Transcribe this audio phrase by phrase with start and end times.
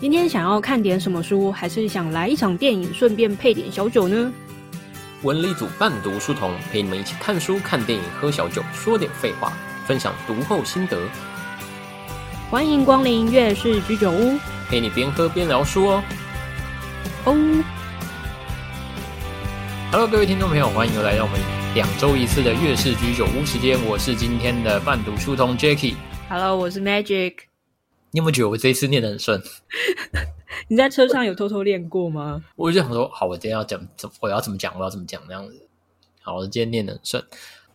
[0.00, 4.32] 今天想要看点什么书，还是想来一场电影，顺便配点小酒呢？
[5.22, 9.52] 文理组伴读书童陪你们一起看书、看电影、喝小酒，说点废话，
[9.88, 10.96] 分享读后心得，
[12.48, 14.38] 欢迎光临月氏居酒屋
[14.68, 16.04] 陪你边喝边聊书哦。
[17.24, 17.64] 哦。
[19.90, 21.40] Hello，各位听众朋友，欢迎又来到我们
[21.74, 23.76] 两周一次的月氏居酒屋时间。
[23.84, 25.96] 我是今天的伴读书童 Jacky。
[26.28, 27.34] Hello，我是 Magic。
[28.10, 29.40] 你有没有觉得我这一次念的很顺？
[30.68, 32.42] 你在车上有偷偷练过吗？
[32.56, 35.54] 我就想说，好，我今天要讲怎，我要怎么讲，我要怎么讲那样子。
[36.20, 37.22] 好，我今天念的很顺。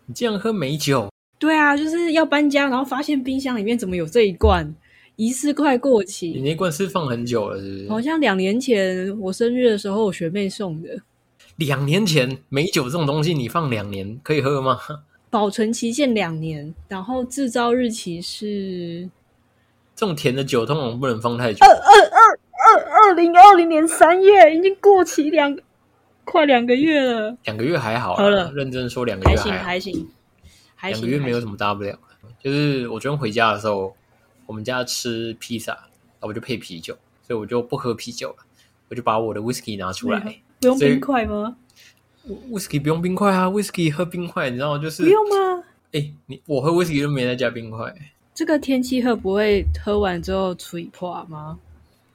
[0.06, 1.10] 你竟然喝美酒？
[1.40, 4.74] 对啊，就是要搬家，然后发现冰箱里面怎么有这一罐，
[5.16, 7.90] 疑似快过期你期，那罐是放很久了，是不是？
[7.90, 11.02] 好像两年前我生日的时候我学妹送的，
[11.58, 14.80] 两年前美酒这种东西，你放两年可以喝吗？
[15.30, 19.10] 保存期限两年，然后制造日期是
[19.96, 21.60] 这种甜的酒通常不能放太久。
[21.66, 25.58] 二二二二二零二零年三月，已经过期两
[26.26, 30.08] 快两个月了，两个月还好啦，喝了认真说两个月还行，还两行，
[30.76, 31.98] 还行个月没有什么大不了。
[32.42, 33.96] 就是我昨天回家的时候，
[34.46, 38.38] 我们家吃披萨，然后我就配啤酒，所以我就不喝啤酒了，
[38.90, 40.20] 我就把我的 whisky 拿出来。
[40.60, 41.56] 不用冰块吗
[42.50, 45.64] ？whisky 不用冰块啊，whisky 喝冰块，你知道就是不用吗？
[45.92, 47.94] 哎、你我喝 whisky 都没再加冰块，
[48.34, 51.60] 这个天气喝不会喝完之后嘴破吗？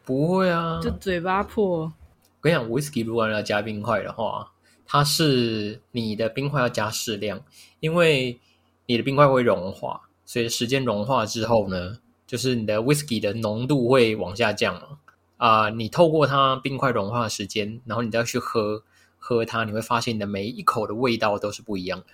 [0.04, 0.80] 不会啊。
[0.82, 1.82] 就嘴巴破。
[1.82, 1.92] 我
[2.40, 4.50] 跟你讲，whisky 如果要加冰块的话，
[4.84, 7.40] 它是你的冰块要加适量，
[7.78, 8.38] 因为
[8.86, 14.98] 你的冰块会融化，所以时间融化之后呢，就是你的 whisky 的浓度会往下降了
[15.36, 18.82] 啊、你透过它冰块融化的时间，然后你再去喝
[19.18, 22.06] 喝它，你会发现你的每一口的味道都是不一样的，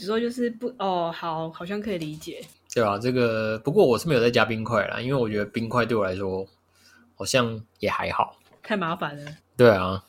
[0.00, 2.40] 你说就是不哦，好，好像可以理解。
[2.74, 6.46] 对啊、这个不过我是没有再加冰块啦，因为我觉得冰块对我来说
[7.16, 8.38] 好像也还好。
[8.62, 10.02] 太麻烦了，对啊，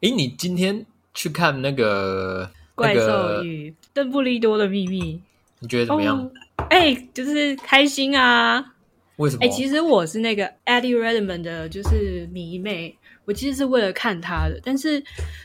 [0.00, 5.20] 诶，你今天去看那个怪兽那个，与邓布利多的秘密
[5.60, 6.18] 你觉得怎么样？
[6.18, 6.30] 哦
[6.68, 8.74] 哎、就是开心啊！
[9.16, 9.44] 为什么？
[9.44, 12.96] 哎、其实我是那个 Eddie Redmayne 的，就是迷妹。
[13.26, 15.02] 我其实是为了看他的，但是，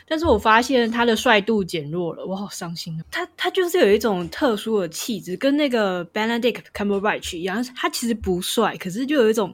[0.07, 3.03] 但是我发现他的帅度减弱了，我好伤心啊！
[3.09, 9.51] 他他就是有一种特殊的气质，跟那个 Benedict Cumberbatch 一样，他其实不帅，可是就有一种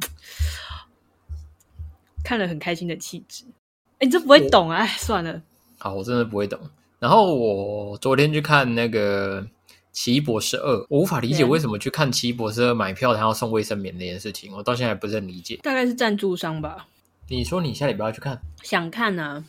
[2.24, 3.46] 看了很开心的气质。
[4.00, 4.80] 哎、你这不会懂啊？
[4.80, 5.42] 哎，算了，
[5.80, 6.60] 好，我真的不会懂。
[7.00, 9.42] 然后我昨天去看那个
[9.94, 15.60] 《奇异博士二》，我无法理解为什么去看《奇异博士二》买票他要送卫生棉那件事情，我到现在还不是很理解。
[15.64, 16.88] 大概是赞助商吧，
[17.30, 18.42] 你说你下礼拜要去看？
[18.64, 19.44] 想看啊，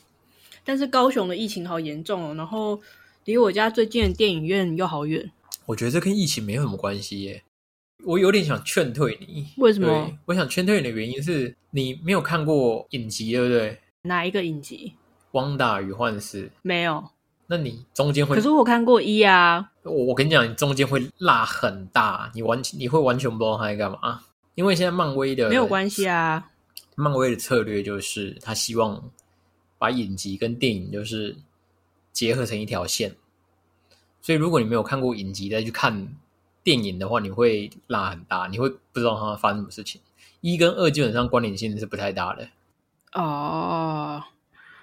[0.64, 2.80] 但是高雄的疫情好严重哦，然后
[3.24, 5.30] 离我家最近的电影院又好远，
[5.66, 7.42] 我觉得这跟疫情没有什么关系耶。
[8.04, 10.10] 我有点想劝退你，为什么？
[10.26, 13.78] 我想劝退你的原因是你没有看过影集，对不对？
[14.02, 14.94] 哪一个影集？
[15.32, 17.10] 《汪达与幻视》，没有，
[17.46, 24.22] 那你中间会可是我看过一啊，我我跟你讲，你中间会落很大，你完你会完全不知道他在干嘛。
[24.56, 26.50] 因为现在漫威的没有关系啊。
[27.00, 29.08] 漫威的策略就是他希望
[29.78, 31.36] 把影集跟电影就是
[32.12, 33.14] 结合成一条线，
[34.20, 36.08] 所以如果你没有看过影集再去看
[36.64, 40.00] 电影的话，你会落很大，你会不知道它发生什么事情。
[40.40, 42.48] 一跟二基本上关联性是不太大的。
[43.12, 44.20] 哦，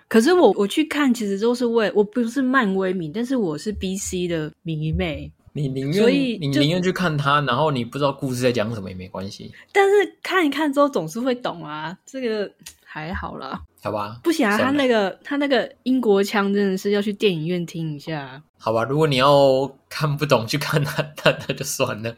[0.07, 5.29] 可是我我去看，其实都是为我不是漫威迷，但是我是 BC 的迷妹。
[5.55, 12.51] 你宁愿你宁愿去看它，然后你不知道故事在讲什么也没关系，但是看一看之后总是会懂啊，这个
[12.83, 13.61] 还好啦。
[13.81, 14.19] 好吧？
[14.21, 18.19] 不行啊，他那个他那个英国腔真的是要去电影院听一下。
[18.19, 22.13] 啊好吧，如果你要看不懂去看他，那 那就算了。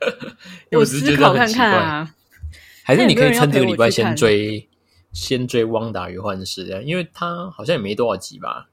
[0.71, 2.15] 我只是觉思考看得很奇怪，看啊，
[2.83, 4.67] 还是你可以趁这个礼拜先追，
[5.11, 8.69] 先追《汪达与幻视》啊，因为它好像也没多少集吧，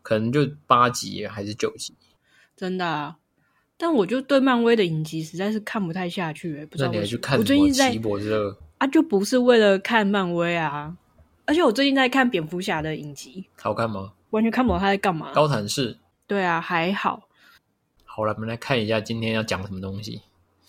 [0.00, 1.94] 可能就八集还是九集。
[2.56, 3.16] 真的啊。
[3.82, 7.18] 但我就对漫威的影集实在是看不太下去、欸，不知那你还道为什么。
[7.18, 7.90] 去看什么《我最近在？
[8.78, 10.96] 啊，就不是为了看漫威啊，
[11.46, 14.12] 而且我最近在看蝙蝠侠的影集，好看吗？
[14.30, 15.32] 完全看不懂他在干嘛。
[15.32, 15.98] 高谭市。
[16.28, 17.24] 对啊，还好。
[18.04, 20.22] 好了，我们来看一下今天要讲什么东西。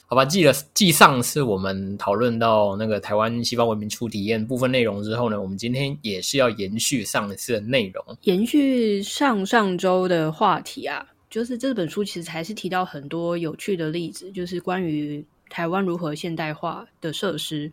[0.07, 8.03] 好吧，记得继上次我们讨论到那个台湾西方文明初体验部分内容之后呢，我们今天也是要延续上一次的内容。
[8.23, 17.71] 延续上上周的话题啊，就是这本书其实还是提到很多有趣的例子，就是关于台湾如何现代化的设施。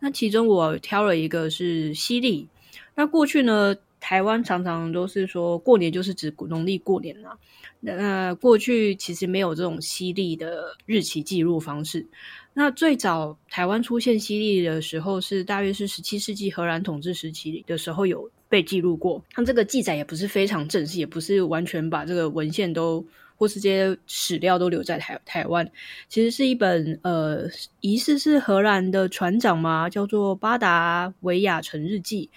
[0.00, 2.48] 那其中我挑了一个是西丽。
[2.94, 7.36] 那过去呢，台湾常常都是说过年就是指农历过年啊。
[7.80, 12.06] 那过去其实没有这种西历的日期记录方式。
[12.54, 19.24] 那最早台湾出现西历的时候，是大约是十七世纪荷兰统治时期的时候有被记录过。
[19.30, 23.02] 他这个记载也不是非常正式，也不是完全把这个文献都
[23.34, 25.66] 或是这些史料都留在台台湾。
[26.06, 27.48] 其实是一本呃，
[27.80, 32.28] 疑似是荷兰的船长嘛，叫做巴达维亚城日记。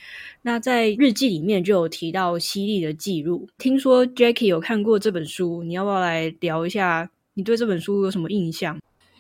[0.42, 3.50] 那在日记里面就有提到西利的记录。
[3.58, 7.10] 听说 Jackie 有看过这本书，你要不要来聊一下？
[7.34, 8.80] 你对这本书有什么印象？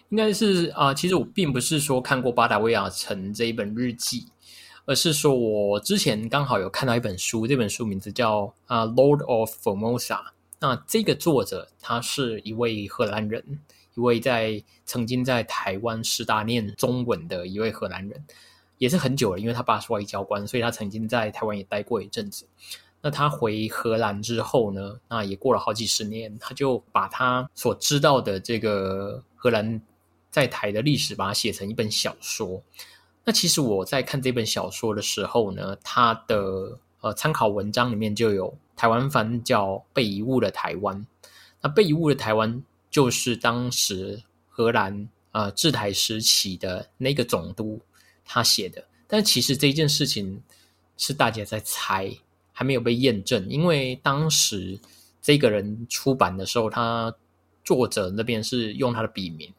[0.09, 4.25] 应该是啊，其实我并不是说看过巴达维亚城这一本日记，
[4.86, 10.00] 而是说我之前刚好有看到一本书，这本书名字叫啊《Lord of Formosa》。
[10.60, 13.60] 那这个作者他是一位荷兰人，
[13.96, 18.24] 一位在曾经在台湾师大念中文的一位荷兰人，
[18.78, 22.48] 也是很久了，因为他爸是外交官，所以他曾经在台湾也待过一阵子。
[23.02, 29.82] 那他回荷兰之后呢，那也过了好几十年，他就把他所知道的这个荷兰。
[30.32, 32.62] 在台的历史，把它写成一本小说。
[33.25, 40.95] 那其实我在看这本小说的时候呢，它的呃参考文章里面就有台湾翻叫《被遗物的台湾》。
[41.60, 47.81] 那被遗物的台湾就是当时荷兰呃治台时期的那个总督
[48.24, 48.86] 他写的。
[49.07, 50.42] 但其实这件事情
[50.95, 52.12] 是大家在猜，
[52.51, 53.50] 还没有被验证。
[53.50, 54.80] 因为当时
[55.19, 57.12] 这个人出版的时候，他
[57.63, 59.51] 作者那边是用他的笔名。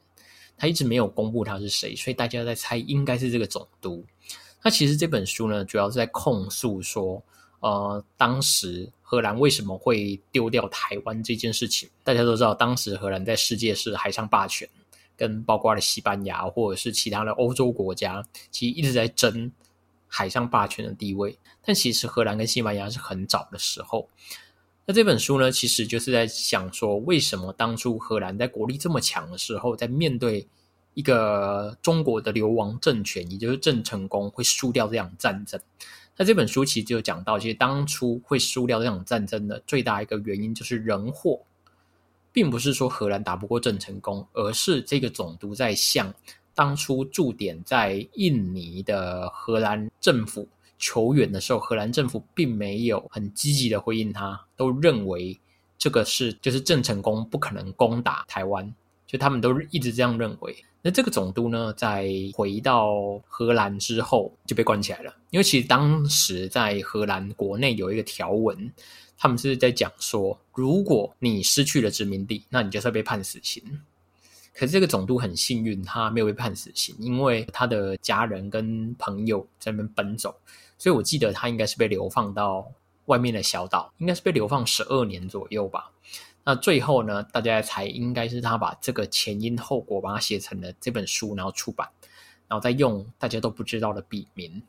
[0.57, 4.05] 他一直没有公布他是谁，所以大家在猜应该是这个总督。
[4.65, 7.23] 那其实这本书呢，主要是在控诉说，
[7.61, 11.89] 呃，当时荷兰为什么会丢掉台湾这件事情。
[12.03, 14.69] 大家都知道，当时荷兰在世界是海上霸权，
[15.17, 19.53] 跟包括了西班牙或者是其他的欧洲国家，其实一直在争
[20.09, 21.39] 海上霸权的地位。
[21.65, 24.09] 但其实荷兰跟西班牙是很早的时候。
[24.89, 30.47] 那这本书呢，其实就是在想说，为什么当初荷兰在国力这么强的时候，在面对
[30.95, 35.61] 一个中国的流亡政权，也就是郑成功，会输掉这场战争？
[36.17, 41.41] 那这本书其实就讲到，其实当初会输掉这场战争的最大一个原因就是人祸，
[42.31, 46.15] 并不是说荷兰打不过郑成功，而是这个总督在向
[46.55, 50.49] 当初驻点在印尼的荷兰政府。
[50.79, 55.39] 求援的时候，荷兰政府并没有很积极的回应他，都认为
[55.79, 58.75] 这个是就是郑成功不可能攻打台湾，
[59.07, 60.57] 就他们都一直这样认为。
[60.83, 68.71] 那这个总督呢，在回到荷兰之后就被关起来了，因为其实当时在荷兰国内有一个条文，
[69.19, 73.63] 他们是在讲说，如果你失去了殖民地，那你就是被判死刑。
[74.55, 80.35] 可是这个总督很幸运，他没有被判死刑，因为他的家人跟朋友在那边奔走。
[80.79, 82.71] 所以我记得他应该是被流放到
[83.07, 85.91] 外面的小岛，应该是被流放十二年左右吧。
[86.45, 91.89] 那最后呢，大家才应该是他把这个前因后果把它写成了这本书，然后出版，
[92.47, 94.63] 然后再用大家都不知道的笔名。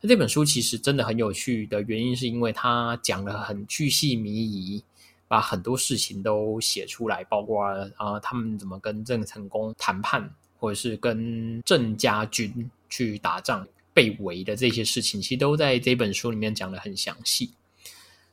[0.00, 4.82] 那这本书其实真的很有趣的原因，是因为他讲了很巨细靡遗，
[5.28, 7.66] 把很多事情都写出来，包括
[7.96, 13.68] 啊他们怎么跟郑成功谈判，或者是跟郑家军去打仗。
[14.00, 17.50] 被围的这些事情，其实都在这本书里面讲的很详细，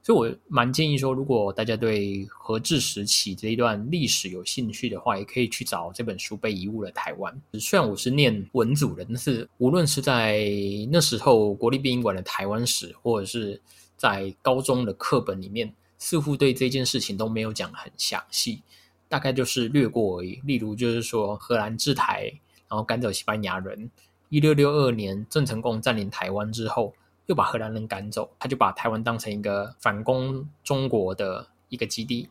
[0.02, 7.38] 所以我蛮建议说，如果大家对和治时期这一段历史有兴趣的话，也可以去找这本书《被遗误的台湾》。
[7.60, 10.48] 虽然我是念文组的，但是无论是在
[10.90, 13.62] 那时候国立殡仪馆的台湾史，或者是
[13.98, 18.62] 在高中的课本里面，似乎对这件事情都没有讲很详细，
[19.10, 20.40] 大概就是略过而已。
[20.46, 22.32] 例如，就是说荷兰治台，
[22.70, 23.92] 然后赶走西班牙人。
[24.30, 26.94] 一六六二年，郑成功占领台湾之后，
[27.28, 32.30] 又把荷兰人赶走，他就把台湾当成一个反攻中国的一个基地，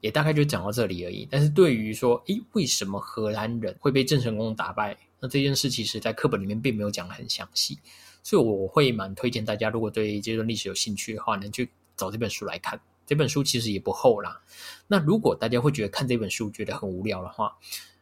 [0.00, 1.26] 也大概就讲到这里而已。
[1.30, 4.96] 但是对于说，诶，为什么荷兰人会被郑成功打败？
[5.20, 7.76] 那这件事其实在课本里面并没有讲得很详细，
[8.22, 12.80] 所以我会蛮推荐大家，如果对这段历史有兴趣的话，能去找这本书来看。
[13.04, 14.40] 这本书其实也不厚啦。
[14.86, 17.56] 那如果大家会觉得看这本书觉得很无聊的话，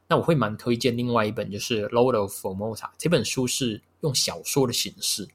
[0.09, 5.27] 那我会蛮推荐另外一本，就是《Lord of Formosa》这本书是用小说的形式，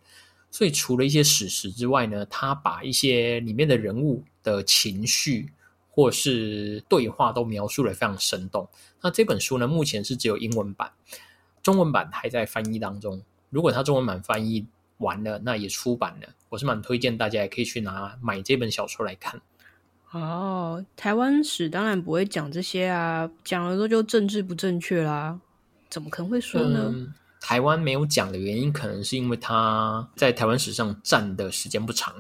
[0.50, 5.52] 所以除了一些史实之外呢，他把一些里面的人物的情绪
[5.90, 8.68] 或是对话都描述的非常生动。
[9.02, 10.92] 那这本书呢，目前是只有英文版，
[11.62, 13.22] 中文版还在翻译当中。
[13.50, 14.66] 如果他中文版翻译
[15.00, 19.42] 完了，那也出版了，我是蛮推荐大家也可以去拿买这本小说来看。
[20.12, 25.40] 哦，台湾史当然不会讲这些啊，讲了之后就政治不正确啦，
[25.90, 27.14] 怎么可能会说呢？
[27.40, 32.14] 台湾没有讲的原因，可能是因为他在台湾史上占的时间不长，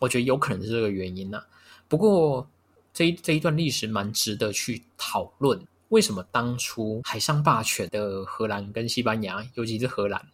[0.00, 1.42] 我觉得有可能是这个原因呐。
[1.86, 2.48] 不过
[2.94, 10.26] 这一这一段历史蛮值得去讨论，为什么当初海上霸权的荷兰跟西班牙，尤其是荷兰，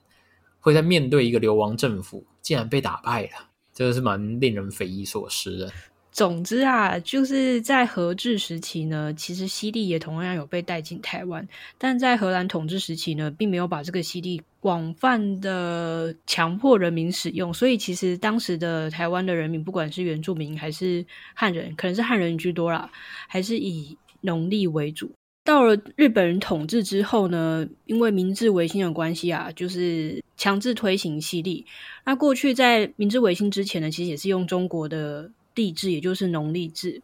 [0.60, 3.48] 会在面对一个流亡政府，竟然被打败了？
[3.74, 5.72] 这个是蛮令人匪夷所思的。
[6.18, 11.46] 总之啊，就是在荷治时期呢，其实西地也同样有被带进台湾，
[11.78, 22.90] 但在荷兰统治时期呢，并没有把这个西地广泛的强迫人民使用，所以其实当时的台湾的人民，不管是原住民还是汉人，可能是汉人居多啦，
[23.28, 25.12] 还是以农历为主。
[25.44, 31.64] 到了日本人统治之后呢，因为明治维新的关系啊，就是强制推行西历。
[32.04, 35.30] 那过去在明治维新之前呢，其实也是用中国的。
[35.58, 37.02] 地制也就是农历制，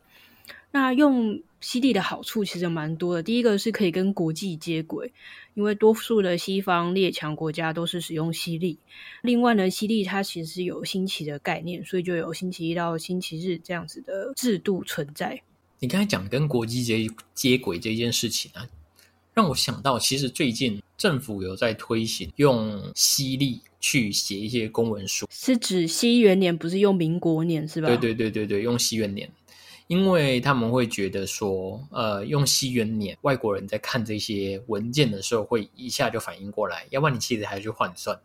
[0.71, 3.21] 那用西历的好处其实蛮多的。
[3.21, 5.13] 第一个是可以跟国际接轨，
[5.55, 8.79] 因为多数的西方列强国家都是使用西历。
[9.23, 15.43] 另外呢，西历它其实有星期的概念，所以就有星期一到星期日这样子的制度存在。
[15.81, 18.65] 你刚才讲跟国际接接轨这件事情啊，
[19.35, 23.63] 让我想到，其实最近政府有在推行用西历。
[23.87, 27.87] 去写一些公文书，是指西元年，不是用民国年，是吧？
[27.87, 29.31] 对对对对对，用西元年，
[29.89, 38.19] 因为他们会觉得说，呃，用西元年，外国人在看这些文件的时候，会一下就反应过来，要不然你其实还要去换算，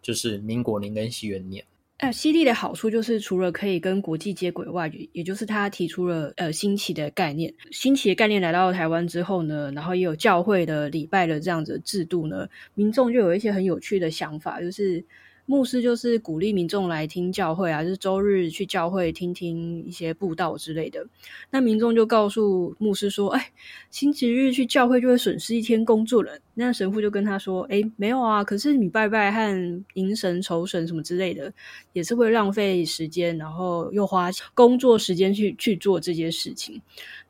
[0.00, 1.64] 就是民国年跟西元年。
[2.04, 7.54] 那，西历的好处就是，除了可以跟国际接轨外，也就是他提出了呃新奇的概念。
[7.70, 15.04] 新奇的概念来到台湾之后呢，然后也有教会的礼拜的这样子制度呢，民众就有一些很有趣的想法，就是。
[15.44, 21.04] 牧师就是鼓励民众来听教会啊，就是周日去教会听听一些布道之类的。
[21.50, 23.52] 那民众就告诉牧师说：“哎，
[23.90, 31.52] 星期日去教会就会损失一天工作了。”那神父就跟他说：“哎，没有啊，可是你拜拜和迎神酬神什么之类的，
[31.92, 36.80] 也是会浪费时间，然后又花工作时间去去做这些事情。”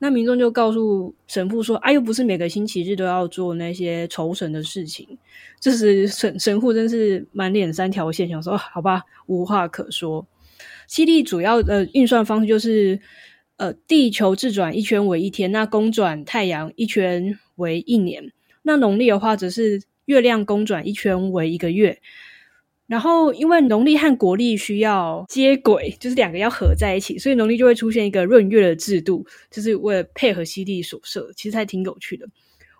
[0.02, 5.16] 那民众就告诉神父说：“哎，又不是每个星期日都要做那些酬神的事情。”
[5.60, 10.26] 这是神神父真是满脸三条线，想说好吧，无话可说。
[10.88, 12.98] 西历主要的运算方式就是，
[13.58, 18.32] 呃，地球自转一圈为一天，那公转太阳一圈为一年。
[18.62, 22.00] 那农历的话，则是月亮公转一圈为一个月。
[22.86, 31.32] 然后，因为农历和国历需要接轨，就是两个要合在一起，所以农历就会出现一个闰月的制度，就是为了配合西历所设。
[31.34, 32.28] 其实还挺有趣的。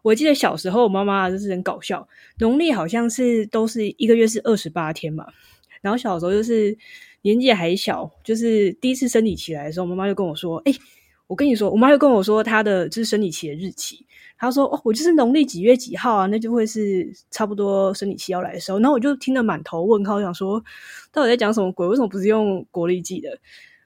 [0.03, 2.07] 我记得小时候，我妈妈就是很搞笑。
[2.41, 5.25] 农历好像是都是一个月是二十八天嘛，
[5.81, 6.77] 然后小时候就是
[7.23, 10.75] 年纪还小，就是第一次生理期来的时候，妈妈就跟我说：“哎，
[11.29, 14.05] 我跟你说，我妈就跟我说她的就是生理期的日期。
[14.43, 18.79] 他说：哦，我就是农历几月几号啊，那就会是差不多生理期要来的时候。
[18.79, 20.63] 然后我就听得满头问号，想说
[21.11, 21.87] 到底在讲什么鬼？
[21.87, 23.31] 为什么不是用国历记的？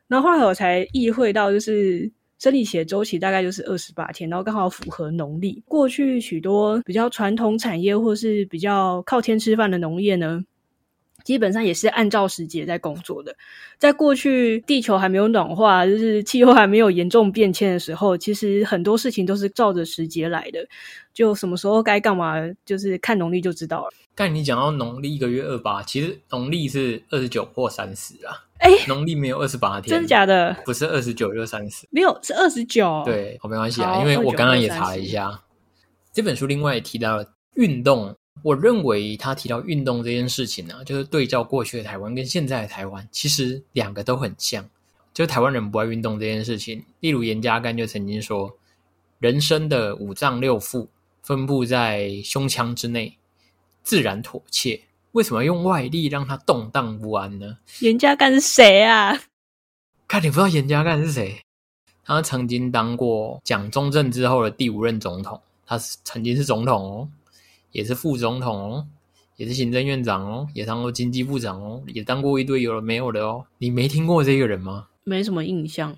[0.08, 2.10] 然后后来我才意会到，就是。
[2.38, 5.62] 生理期的周期大概就是二十八天，然后刚好符合农历。
[5.66, 10.44] 过去许多比较传统产业或是比较靠天吃饭的农业呢，
[11.26, 13.34] 基本上也是按照时节在工作的。
[13.78, 20.64] 在过去地球还没有暖化，就是气候还没有严重变迁的时候，其实很多事情都是照着时节来的。
[21.12, 23.90] 就什么时候该干嘛，就是看农历就知道了。
[24.14, 28.46] 但你讲到农历一个月二八，其实农历是二十九或三十啊。
[28.58, 30.56] 哎，农历没有二十八天，真的假的？
[30.64, 33.02] 不是二十九就三十，没有是二十九。
[33.04, 35.42] 对，好没关系啊，因为我刚刚也查了一下
[36.12, 38.14] 这本书，另外也提到了运动。
[38.42, 44.68] 我认为他提到运动这件事情呢，就是对照过去的台湾跟现在的台湾，其实两个都很像。
[45.12, 48.56] 就台湾人不爱运动这件事情，例如严家淦就曾经说
[49.18, 50.88] ：“人生的五脏六腑
[51.22, 53.16] 分布在胸腔之内，
[53.82, 54.80] 自然妥切。”
[55.12, 57.56] 为什么用外力让它动荡不安呢？
[57.80, 59.18] 严家淦是谁啊？
[60.06, 61.40] 看你不知道严家淦是谁？
[62.04, 67.08] 他曾经当过蒋中正之后的第五任总统，他是曾经是总统哦，
[67.76, 68.86] 也是副总统哦，
[69.36, 73.44] 也是行政院长哦，也当过经济部长哦，也当过一堆有了没有的哦。
[73.58, 74.88] 你没听过这个人吗？
[75.04, 75.94] 没什么印象。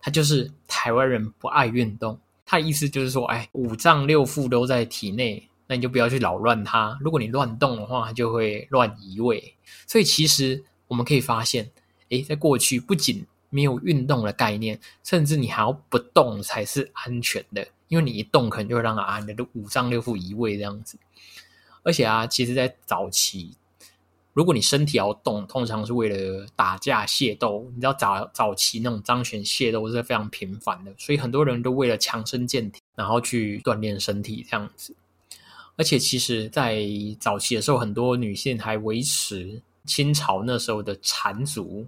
[0.00, 5.48] 他就是台湾人不爱运动，他的意思就是说，哎，五脏六腑都在体内。
[5.68, 6.98] 那你就不要去扰乱它。
[7.00, 9.54] 如果你乱动的话，它就会乱移位。
[9.86, 11.70] 所以其实我们可以发现，
[12.08, 20.96] 诶，在过去不仅没有运动的概念，甚至你还要不动才是安全的，因为你一动可能就会让啊，你的五脏六腑移位这样子。
[21.82, 23.54] 而且啊，其实，在早期，
[24.32, 27.70] 如果你身体要动，通常是为了打架械斗。
[27.74, 34.96] 你知道早早期那种张权械斗是非常频繁的，所以很多人都为了强身健体，然后去锻炼身体这样子。
[35.76, 36.82] 而且，其实，在
[37.20, 41.86] 早期的时候，很多女性还维持清朝那时候的缠足。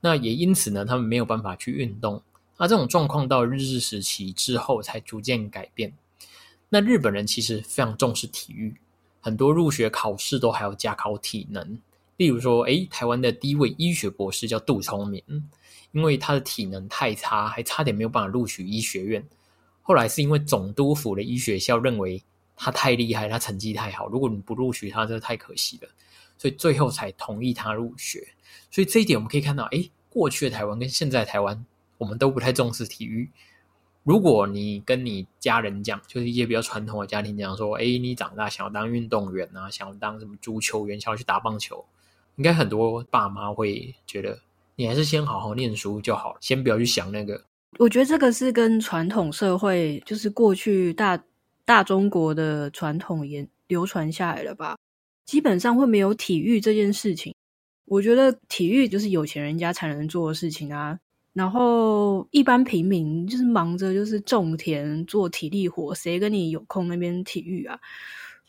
[0.00, 2.22] 那也因此呢，他们没有办法去运动。
[2.56, 5.92] 那这种状况到日治时期之后才逐渐改变。
[6.68, 8.74] 那日本人其实非常重视体育，
[9.20, 11.78] 很多入学考试都还要加考体能。
[12.16, 15.22] 例如说，诶，台湾的第一位医学博士叫杜聪明，
[15.90, 19.24] 因为他的体能太差，还差点没有办法录取医学院。
[19.82, 22.22] 后来是因为总督府的医学校认为
[22.56, 25.88] 他太厉害，他成绩太好，如果你不录取他，这太可惜了，
[26.38, 28.28] 所以最后才同意他入学。
[28.70, 31.64] 所以这一点我们可以看到，诶，过去的台湾跟现在台湾，
[31.98, 33.30] 我们都不太重视体育。
[34.02, 41.82] 如果你跟你家人讲，就是一些比较传统的家庭讲说，哎，你长大想要当运动员啊，想要当什么足球员，想要去打棒球，
[42.36, 44.40] 应该很多爸妈会觉得，
[44.76, 47.44] 你还是先好好念书就好，先不要去想那个。
[47.78, 51.24] 我觉得这个是跟传统社会，就是过去大
[51.64, 54.76] 大中国的传统延流传下来了吧，
[55.24, 57.34] 基本上会没有体育这件事情。
[57.86, 60.98] 我觉得体育就是有钱人家才能做的事情啊。
[61.34, 67.76] 然后一般平民就是忙着就是种田做体力活，谁跟你有空那边体育啊？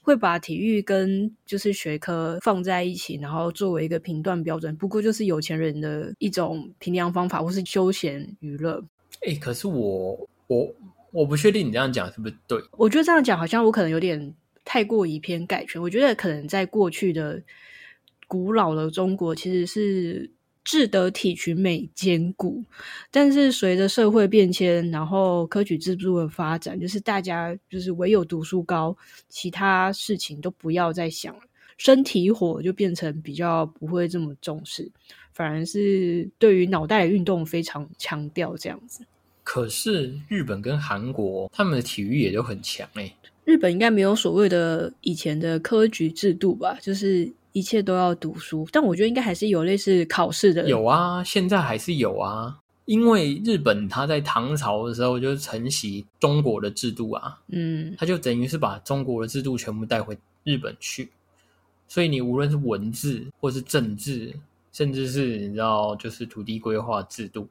[0.03, 4.75] 会把体育跟就是学科放在一起，然后作为一个评断标准。
[4.75, 8.83] 不过就是有钱人的一种评量方法，或是休闲娱乐。
[9.25, 10.71] 哎，可是我我
[11.11, 12.55] 我不确定你这样讲是不是对？
[12.77, 14.31] 我觉得这样讲好像我可能有点
[14.63, 15.81] 太过以偏概全。
[15.81, 17.41] 我觉得可能在过去的
[18.27, 20.34] 古老的中国，其实是。
[20.65, 22.63] 智得体群美兼顾，
[23.11, 28.97] 但是随着社会变迁，然后科举制度的发展，就是大家就是唯有读书高，
[29.29, 31.41] 其他事情都不要再想了。
[31.77, 34.91] 身体火就变成比较不会这么重视，
[35.33, 39.05] 反而是对于脑袋的运动非常强调这样子。
[39.43, 46.75] 可是日本跟韩国他们的体育也就很强哎，日本应该没有所谓的以前的科举制度吧？
[46.81, 47.31] 就是。
[47.55, 50.67] 一切都要读书，但我觉得应该还是有类似考试的。
[50.67, 52.59] 有啊，现在还是有啊。
[52.83, 61.09] 因为日本他在唐朝的时候就承袭中国的制度啊，嗯，他就等于是把中国的制度全部带回日本去。
[61.87, 64.33] 所以你无论是文字，或是政治，
[64.73, 67.47] 甚至是你知道，就是土地规划制度，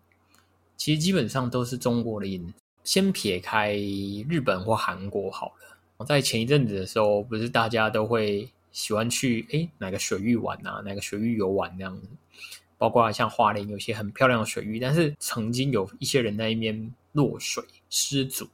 [0.77, 2.53] 其实基本上都是中国的影。
[2.85, 3.75] 先撇开
[4.29, 5.55] 日本或韩国好
[5.97, 8.47] 了，在前一阵子的时候，不是大家都会。
[8.75, 10.83] 喜欢去哎哪个水域玩啊？
[10.85, 12.07] 哪个水域游玩这样子？
[12.77, 18.47] 包括像花莲有些很漂亮的水域，但是曾经有一些人在那边落水失足，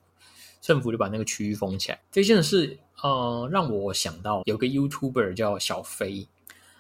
[0.60, 1.98] 政府就把那个区域封起来。
[2.12, 6.28] 这件事呃让我想到有个 YouTuber 叫小飞，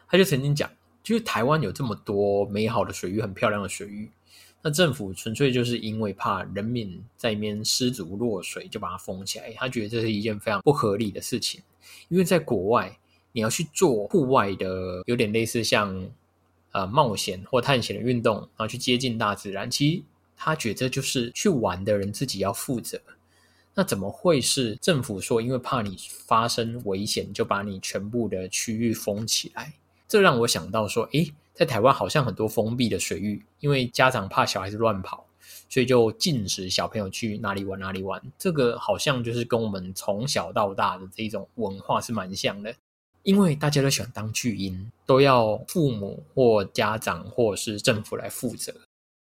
[0.06, 0.70] 他就曾经讲，
[1.02, 4.08] 就是台湾有这么多美好的水域，很漂亮的水域，
[4.62, 9.50] 那政府纯粹就是因为怕人民在那边失足落水，就把它封起来。
[9.54, 11.60] 他觉得这是一件非常不合理的事情，
[12.10, 12.96] 因为在国外。
[13.32, 16.10] 你要去做户外的，有点类似像
[16.72, 19.70] 呃冒险或探险的运动，然后去接近大自然。
[19.70, 20.02] 其实
[20.36, 23.00] 他觉得就是去玩的人自己要负责。
[23.72, 29.72] 那怎么会是政府说因为怕你发生危险，就把你全部的区域封起来？
[30.08, 35.24] 这让我想到说，诶，在台湾好像很多封闭的水域，因为家长怕小孩子乱跑，
[35.68, 38.20] 所以就禁止小朋友去哪里玩哪里玩。
[38.36, 42.74] 这个好像就是跟我们从小到大的这种文化是蛮像的。
[43.22, 48.74] 因为大家都喜欢当巨婴，都要父母或家长或是政府来负责。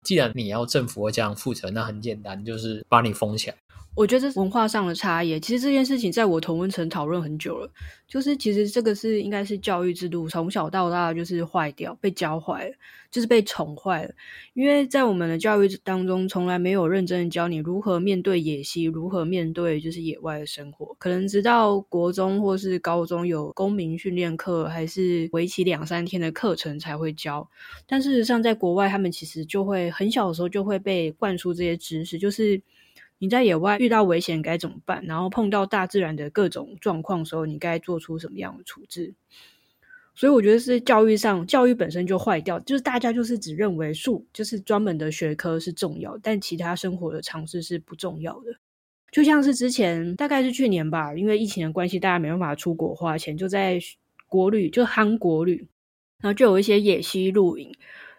[0.04, 3.58] 既然你要政府或家长负责，那很简单，就是把你封起来。
[3.96, 7.72] 我觉得文化上的差异，其实这件事情在我同温层讨论很久了。
[8.08, 12.76] 就是其实这个是应该是教育制度从小到大就是坏掉，被教坏了，
[13.10, 14.12] 就是被宠坏了。
[14.54, 20.94] 因为在我们的教育当中，从来没有认真的教你如何面对野溪，如何面对就是野外的生活。
[21.00, 27.50] 可能直到国中或是高中有公民训练课，还是为期两三天的课程才会教。
[27.88, 32.62] 但事实上，在国外他们其实就会很小的时候就会被灌输这些知识，就是。
[33.18, 35.04] 你在野外遇到危险该怎么办？
[35.06, 39.14] 然后碰到大自然的各种状况时候，你该做出什么样的处置？
[40.14, 48.56] 所以我觉得是教育上，教育本身就坏掉，就是大家就是只认为数就是专门的学科是重要，但其他生活的常识是不重要的。
[49.12, 53.80] 就像是之前大概是去年吧，因为疫情的关系，大家没办法出国花钱，就在
[54.28, 55.68] 国旅就韩国旅，
[56.20, 57.74] 然后就有一些野溪露营。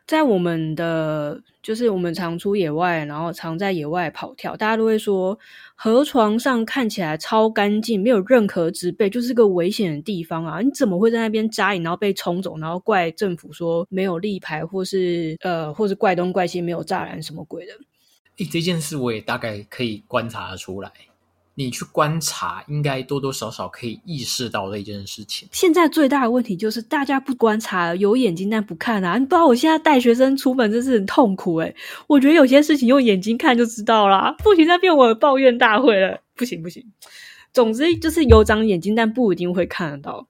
[0.06, 5.36] 在我们的就是我们常出野外，然后常在野外跑跳，大家都会说
[5.74, 10.60] 河床上看起来超干净，没有任何植被，就是个危险的地方啊！
[10.60, 17.72] 你怎么会在那边扎营，然后被冲走，然后怪政府说没有立牌，或是呃，或是怪东怪西没有栅栏什么鬼的？
[18.36, 20.92] 诶，这件事我也大概可以观察出来，
[21.58, 25.48] 你去观察，应该多多少少可以意识到的一件事情。
[25.52, 29.16] 现在最大的问题就是大家不观察，有眼睛但不看啊！
[29.16, 31.74] 你不知道我现在带学生出门真是很痛苦诶
[32.06, 36.84] 我觉得有些事情用眼睛看就知道啦，不行再变我的抱怨大会了，不行不行。
[37.54, 40.28] 总之就是有长眼睛，但不一定会看得到。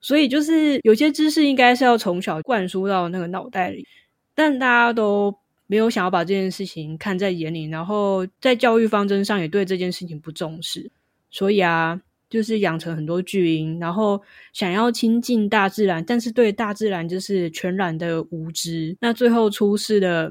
[0.00, 3.86] 所以就是有些知识应该是要从小灌输到那个脑袋里，
[4.34, 5.36] 但大家都。
[5.66, 10.90] 没有想要把这件事情看在眼里，然后在教育方针上也对这件事情不重视，
[11.30, 12.00] 所以啊，
[12.30, 20.30] 就是养成很多巨婴，然后想要亲近大自然，但是对大自然就是全然的无知，那最后出事的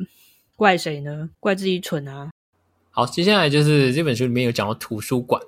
[0.55, 1.29] 怪谁呢？
[1.39, 2.31] 怪自己蠢啊！
[2.91, 5.41] 好，接下来就是这本书里面有讲到图书馆，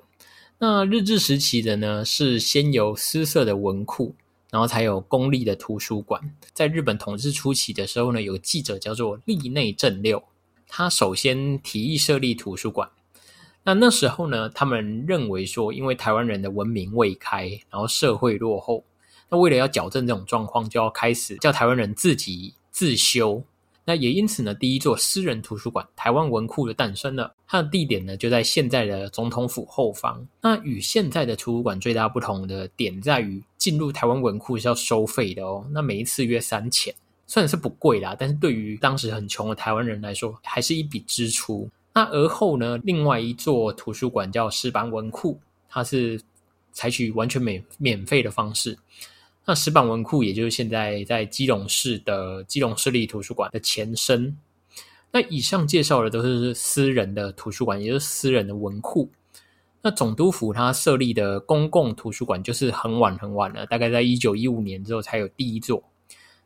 [0.58, 4.14] 那日治时期的呢是先有私设的文库。
[4.50, 6.20] 然后才有公立的图书馆。
[6.52, 10.22] 在日本统治初期的时候呢，有个记者叫做立内正六，
[10.66, 12.88] 他首先提议设立图书馆。
[13.64, 18.84] 那那时候呢，他们认为说，因为台湾人的文明未开，然后社会落后，
[19.28, 23.42] 那为了要矫正这种状况，就要开始叫台湾人自己自修。
[23.88, 27.34] 那也因此呢，第一座私人图书馆——台湾文库的诞生了。
[27.46, 30.22] 它的地点呢，就在现在的总统府后方。
[30.42, 35.66] 那与现在的图书馆最大不同的点在于，进入台湾文库是要收费的哦。
[35.72, 36.94] 那每一次约三千，
[37.26, 41.66] 虽然是不贵啦，但是对于当时很穷的台湾人来说，还是一笔支出。
[41.94, 46.20] 那而后呢，另外一座图书馆叫石板文库，它是
[46.72, 48.76] 采取完全免免费的方式。
[49.50, 54.36] 那石板文库，也就是现在在基隆市的基隆市立图书馆的前身。
[55.10, 59.10] 那以上介绍的都是私人的图书馆，也就是私人的文库。
[59.80, 65.82] 那总督府它设立的公共图书馆，就是很晚很晚了，大概在一九一五年之后才有第一座。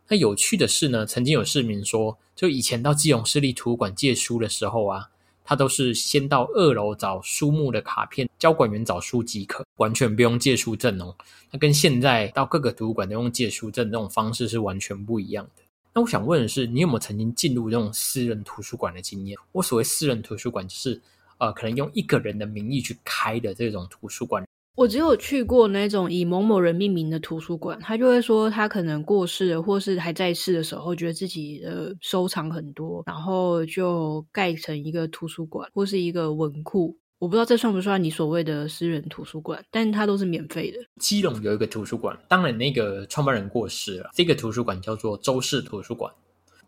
[0.07, 5.09] 那有趣的是呢，曾经有市民说，就以前到基隆市立图书馆借书的时候啊。
[5.45, 11.15] 他都是先到二楼找书目的卡片，交管员找书即可，完全不用借书证哦。
[11.51, 15.63] 那跟现在到各个图书馆都用借书证这种方式是完全不一样的。
[15.95, 19.37] 那我想问的是，你有没有曾经进入这种私人图书馆的经验？
[19.53, 21.01] 我所谓私人图书馆，就是
[21.39, 24.43] 呃，可能用一个人的名义去开的这种图书馆。
[24.75, 36.97] 我只有去过那种以某某人命名的图书馆，他就会说他可能过世了，或是还在世的时候，觉得自己的收藏很多，然后就盖成一个图书馆或是一个文库。
[37.19, 40.79] 我不知道这算不算你所谓的私人图书馆，但它都是免费的。
[40.99, 46.11] 基隆有一个图书馆，当然那个创办人过世了，这个图书馆叫做周氏图书馆。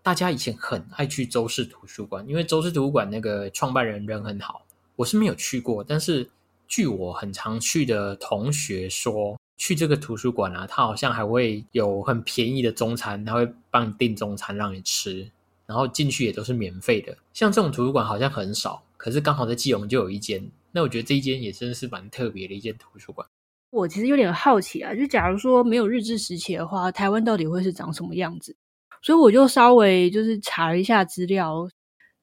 [0.03, 4.67] 大家以前很爱去周氏图书馆，因为周氏图书馆那个创办人人很好。
[4.97, 6.29] 我是没有去过，但是。
[6.67, 15.29] 据我很常去的同学说，去这个图书馆啊，他好像还会有很便宜的中餐，他会帮你订中餐让你吃，
[15.67, 17.17] 然后进去也都是免费的。
[17.33, 20.45] 像这种图书馆好像很少，可是刚好在基隆就有一间。
[20.73, 23.27] 那我觉得这一间也真的是蛮特别的一间图书馆。
[23.71, 28.57] 我其实有点好奇啊，就假如说没有日治时期的话，台湾到底会是长什么样子？
[29.03, 31.69] 所以我就稍微就是查了一下资料。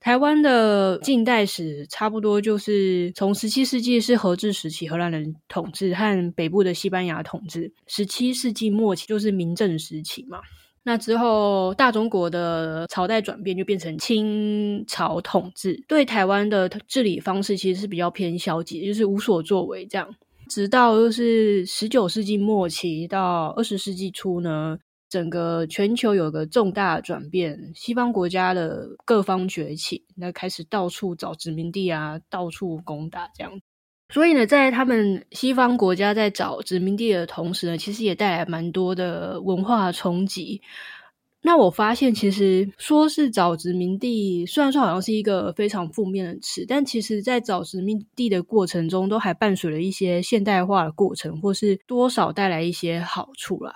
[0.02, 7.72] 台湾的近代史差不多就是从十七世纪是荷治时期，荷兰人统治和北部的西班牙统治。
[7.86, 10.40] 十七世纪末期就是明正时期嘛。
[10.82, 15.80] 那之后大中国的朝代转变，就变成清朝统治。
[15.88, 20.16] 对台湾的治理方式其实是比较偏消极，就是无所作为这样。
[20.50, 24.80] 直到就是十九世纪末期到二十世纪初呢。
[25.12, 33.52] 整个全球有个重大转变，西方国家的各方崛起，那开始到处找殖民地啊，到处攻打这样。
[34.08, 40.62] 所以呢，在他们西方国家在找殖民地的同时呢，其实也带来蛮多的文化冲击。
[41.42, 53.74] 那我发现，其实说是找殖民地，虽然说好像是一个非常负面的词，但其实在找殖民地的过程中，都还伴随了一些现代化的过程，或是多少带来一些好处啦。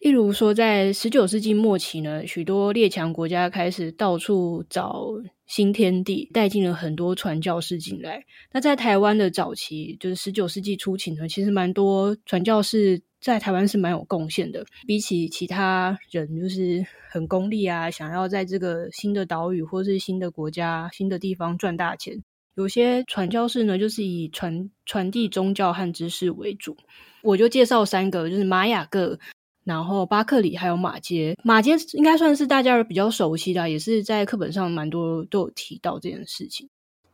[0.00, 5.08] 例如说，在十九世纪末期呢，许多列强国家开始到处找
[5.46, 8.24] 新天地，带进了很多传教士进来。
[8.50, 14.64] 那在台湾的早期，就是十九世纪初期呢，其实蛮多传教士在台湾是蛮有贡献的。
[14.86, 22.18] 比起其他人，就是很功利啊，想要在这个新的岛屿或是新的国家、新的地方赚大钱，
[22.54, 26.74] 有些传教士呢，就是以传传递宗教和知识为主。
[27.22, 29.18] 我就介绍三个，就是玛雅各。
[29.64, 36.68] 然后巴克里还有马街，马街应该算是大家比较熟悉的，也是在课本上蛮多都有提到这件事情。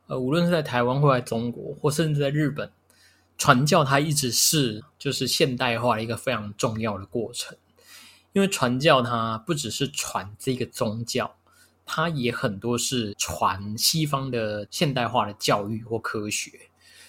[0.06, 2.70] 呃，无论是在台湾或在中国，或甚至在日本，
[3.36, 7.58] 传教它一直是就是现代化一个非常重要的过程。
[8.32, 11.36] 因为传教它不只是传这个宗教，
[11.84, 16.52] 它也很多是传西方的现代化的教育或科学。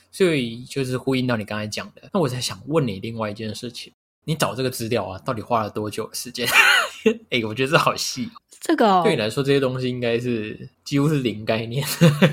[0.09, 2.09] 所以就是呼应到你刚才讲的。
[2.11, 3.93] 那我在想问你另外一件事情，
[4.27, 6.45] 你找这个资料啊，到底花了多久时间？
[7.31, 8.29] 哎，我觉得这好细。
[8.59, 11.85] 这个对你来说，这些东西应该是几乎是零概念，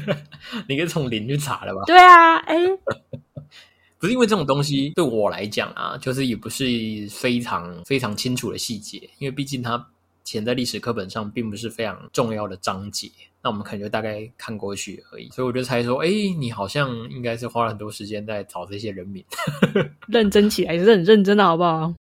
[0.69, 1.83] 你可以从零去查了吧？
[1.87, 2.57] 对啊，哎，
[4.01, 6.65] 不是因为这种东西对我来讲啊，就是也不是
[7.09, 9.87] 非常非常清楚的细节，因为毕竟它
[10.25, 13.11] 填在历史课本上并不是非常重要的章节，
[13.43, 15.29] 那我们可能就大概看过去而已。
[15.29, 16.09] 所以我就猜说，哎，
[16.39, 19.23] 你好像应该是花了很多时间在找这些人名，
[20.09, 21.93] 认真起来也是很认真的，好不好？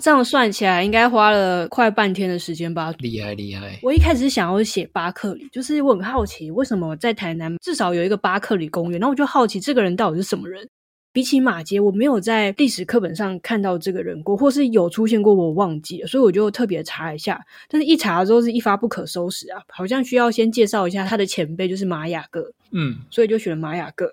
[0.00, 2.92] 这样算起来，应该花了快半天的时间吧。
[2.98, 3.78] 厉害厉害！
[3.82, 9.00] 我一开始想要写巴克里，就是我很好奇，为什么在台南至少有一个巴克里公园？
[9.00, 10.66] 那我就好奇这个人到底是什么人。
[11.12, 17.44] 比起马街，我没有在历史课本上看到这个人过，或是有出现过，我忘记了，所以我就特别查一下。
[17.68, 22.52] 但是一查之后是一发不可收拾啊，好像需要先介绍一下他的前辈，就是玛雅各。
[22.70, 24.12] 嗯，所以就选了玛雅各。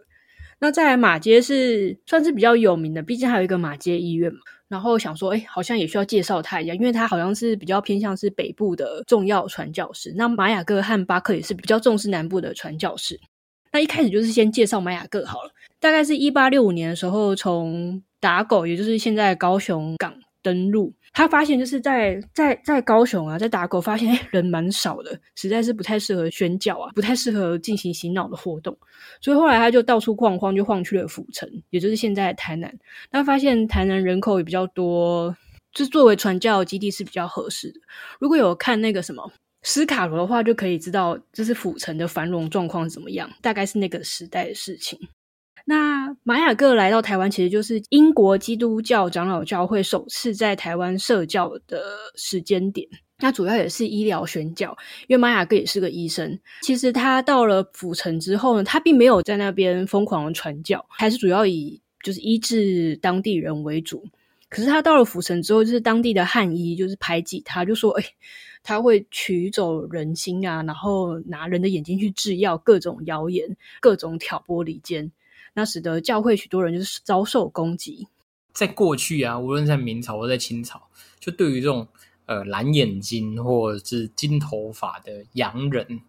[0.60, 4.40] 那再来马街是算是比较有名的，毕竟还有一个马街医院嘛。
[4.68, 10.12] 然后想说，哎，好像也需要介绍他一下，因为他好像是比较偏向是北部的重要传教士。
[10.18, 13.20] 那玛雅各和巴克也是比较重视南部的传教士。
[13.72, 20.94] 那一开始就是先介绍玛雅各好了，大概是一八六五年的时候从打狗，也就是现在高雄港登陆。
[21.14, 28.78] 他发现就是在在在高雄啊，在打狗发现哎人蛮少的，实在是不太适合宣教啊，不太适合进行洗脑的活动，
[29.20, 32.72] 所以后来他就到处晃晃，就晃去了府城，也就是现在台南。
[33.10, 35.36] 他发现台南人口也比较多，
[35.72, 37.80] 就作为传教基地是比较合适的。
[38.20, 39.32] 如果有看那个什么
[39.64, 45.00] 斯卡罗的话，就可以知道就是府城的繁荣状况怎么样，大概是那个时代的事情。
[45.70, 51.84] 那玛雅各来到台湾，其实就是英国基督教长老教会首次在台湾设教的
[52.16, 52.88] 时间点。
[53.20, 54.78] 那主要也是医疗宣教，
[55.08, 56.40] 因为玛雅各也是个医生。
[56.62, 64.06] 其实他到了府城之后呢，他并没有在那边疯狂的传教，还是主要以就是医治当地人为主。
[64.48, 68.04] 可是他到了府城之后，就是当地的汉医就是排挤他，就说：“哎，
[68.64, 75.12] 他会取走人心啊，然后拿人的眼睛去制药，各种谣言，各种挑拨离间。”
[75.58, 78.08] 那使得教会许多人就是遭受攻击。
[78.54, 80.80] 在过去啊，无论在明朝或在清朝，
[81.20, 81.88] 就对于这种
[82.28, 86.00] 呃蓝眼睛或者是金头发的洋人，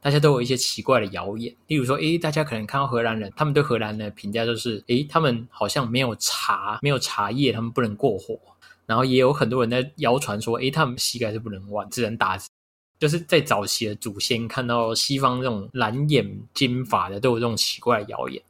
[0.00, 1.54] 大家都有一些奇怪的谣言。
[1.68, 8.36] 例如说，诶，大家可能看到荷兰人，他们对荷兰的评价就是，诶，他们好像没有茶，没有茶叶，他们不能过火。
[8.86, 12.36] 然后也有很多人在谣传说，诶，他们膝盖是不能弯，只能打。
[12.98, 18.42] 就是在早期的祖先看到西方这种蓝眼金发的，都有这种奇怪的谣言。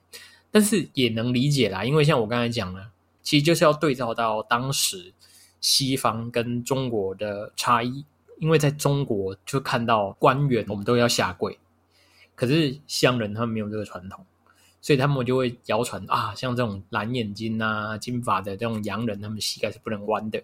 [0.51, 2.91] 但是也能理解啦，因为像我刚才讲了，
[3.23, 5.13] 其实就是要对照到当时
[5.61, 8.05] 西方跟中国的差异。
[8.39, 11.59] 因为在中国就看到官员我们都要下跪，
[12.35, 14.25] 可是乡人他们没有这个传统，
[14.81, 20.43] 所以他们就会谣传啊，像这种蓝眼睛啊、金发的这种洋人，他们膝盖是不能弯的。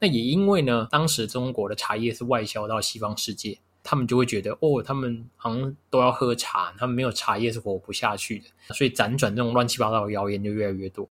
[0.00, 3.56] 那也因为呢，当时中国的茶叶是外销到西方世界。
[3.88, 11.08] 他们就会觉得，哦，他们好像都要喝茶，他们没有茶叶是活不下去的，所以辗转这种乱七八糟的谣言就越来越多。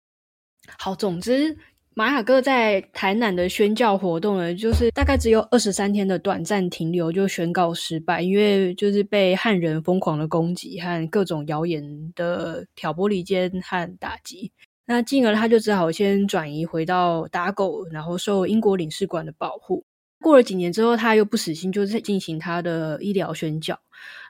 [0.80, 1.56] 好，总之，
[1.94, 14.52] 玛雅哥在台南的宣教活动呢，就是大概只有二十三天的短暂停留就宣告失败，因为就是被汉人疯狂的攻击和各种谣言的挑拨离间和打击，
[14.86, 19.86] 那进而他就只好先转移回到打狗，然后受英国领事馆的保护。
[20.24, 23.78] 过了几年之后，他又不死心，就是进行他的医疗宣教。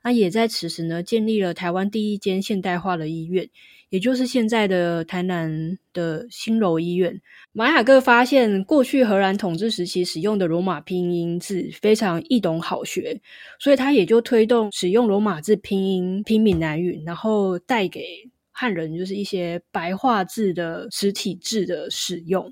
[0.03, 3.49] 那也在此时呢，建立了台湾第一间现代化的医院，
[3.89, 7.21] 也就是现在的台南的新柔医院。
[7.53, 13.21] 马雅各发现，过去荷兰统治时期使用的罗马拼音字非常易懂好学，
[13.59, 18.03] 所以他也就推动使用罗马字拼音拼闽南语，然后带给
[18.51, 22.51] 汉人就是一些白话字的实体字的使用。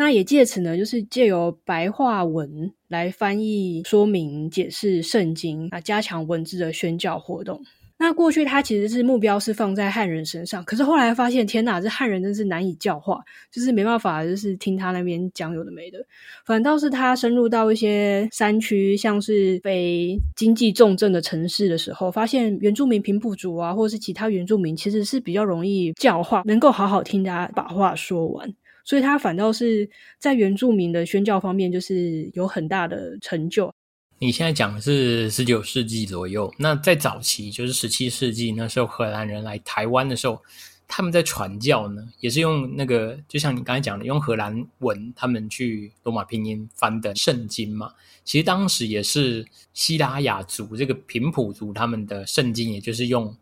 [0.00, 7.62] 那也借此呢，就是借由白话文来翻译、说明、解释圣经啊，加强文字的宣教活动。
[7.98, 15.98] 那过去他其实是目标是放在汉人身上，可是后来发现，天哪，这汉人真是难以教化，就是没办法，就是听他那边讲有的没的。
[16.46, 28.50] 反倒是他深入到一些山区，像是非经济重镇的城市的时候，发现原住民平埔族啊，或是其他原住民，其实是比较容易教化，能够好好听他把话说完。
[28.90, 33.72] 所以他反倒是在原住民的宣教方面，就是有很大的成就。
[34.18, 40.42] 你现在讲的是十九世纪左右，那在早期就是十七世纪那时候，荷兰人来台湾的时候，
[40.88, 47.92] 他们在传教呢，也是用那个，就像你刚才讲的，用荷兰文，他们去罗马拼音翻的圣经嘛。
[48.24, 53.32] 其实当时也是希拉雅族这个平埔族他们的圣经，也就是用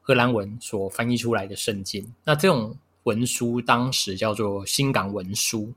[0.00, 2.04] 荷兰文所翻译出来的圣经。
[2.24, 5.72] 那这种文书当时叫做新港文书。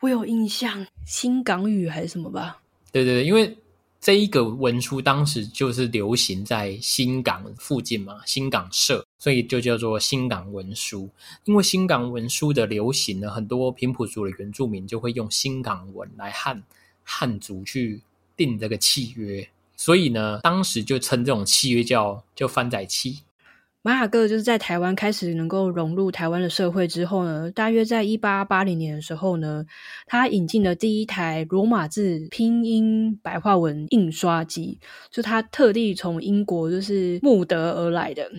[0.00, 2.60] 我有印象，新港语还是什么吧？
[2.90, 3.56] 对对对，因为
[4.00, 11.10] 这一个文书当时就是流行在新港附近嘛，新港社，所以就叫做新港文书。
[11.44, 16.62] 因为新港文书的流行呢，很多平埔族的原住民就会用新港文来汉
[17.02, 18.00] 汉族去
[18.36, 23.18] 定这个契约，所以呢，当时就称这种契约叫叫番仔契。
[23.88, 29.64] 马雅各就是在台湾开始能够融入台湾的社会之后呢，大约在一八八零年的时候呢，
[30.04, 34.78] 他引进了第一台罗马字拼音白话文印刷机，
[35.10, 38.30] 就他特地从英国就是慕德而来的。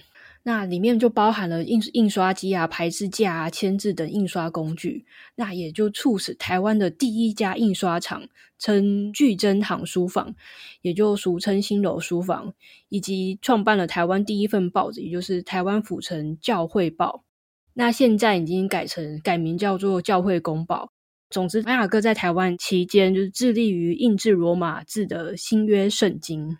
[0.43, 5.05] 那里面就包含了印印刷机啊、排字架啊、签字等印刷工具。
[5.35, 10.33] 那也就促使台湾的第一家印刷厂称巨珍堂书房，
[10.81, 12.53] 也就俗称新楼书房，
[12.87, 17.23] 以及创办了台湾第一份报纸，也就是台湾府城教会报。
[17.73, 20.91] 那现在已经改成改名叫做教会公报。
[21.29, 26.57] 总之，马雅各在台湾期间就是致力于印制罗马字的新约圣经。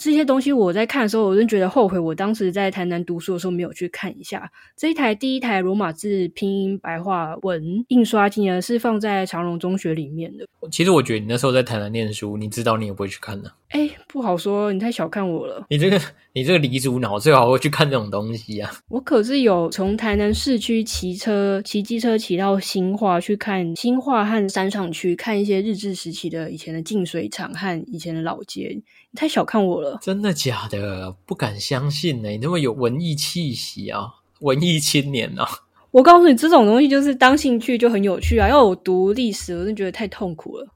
[0.00, 10.46] 这些东西我在看的时候，我真觉得后悔，我当时在台南读书的时候没有去看一下这一台第一台罗马字拼音白话文印刷机呢，是放在长隆中学里面的。
[10.70, 13.52] 其实我觉得你那时候在台南念书，你知道你也不会去看的。
[13.70, 15.64] 哎，不好说，你太小看我了。
[15.70, 16.00] 你这个
[16.32, 18.68] 你这个离族脑，最好会去看这种东西啊！
[18.88, 28.70] 我可是有从台南市区骑车、骑机车骑到新化去看新化和山上区，看一些日治时期的以前的净水厂和以前的老街。
[28.74, 31.14] 你太小看我了，真的假的？
[31.24, 32.28] 不敢相信呢！
[32.28, 35.46] 你那么有文艺气息啊，文艺青年啊！
[35.92, 38.48] 我告诉你，这种东西就是当兴趣就很有趣啊。
[38.48, 40.66] 要我读历史，我真觉得太痛苦了。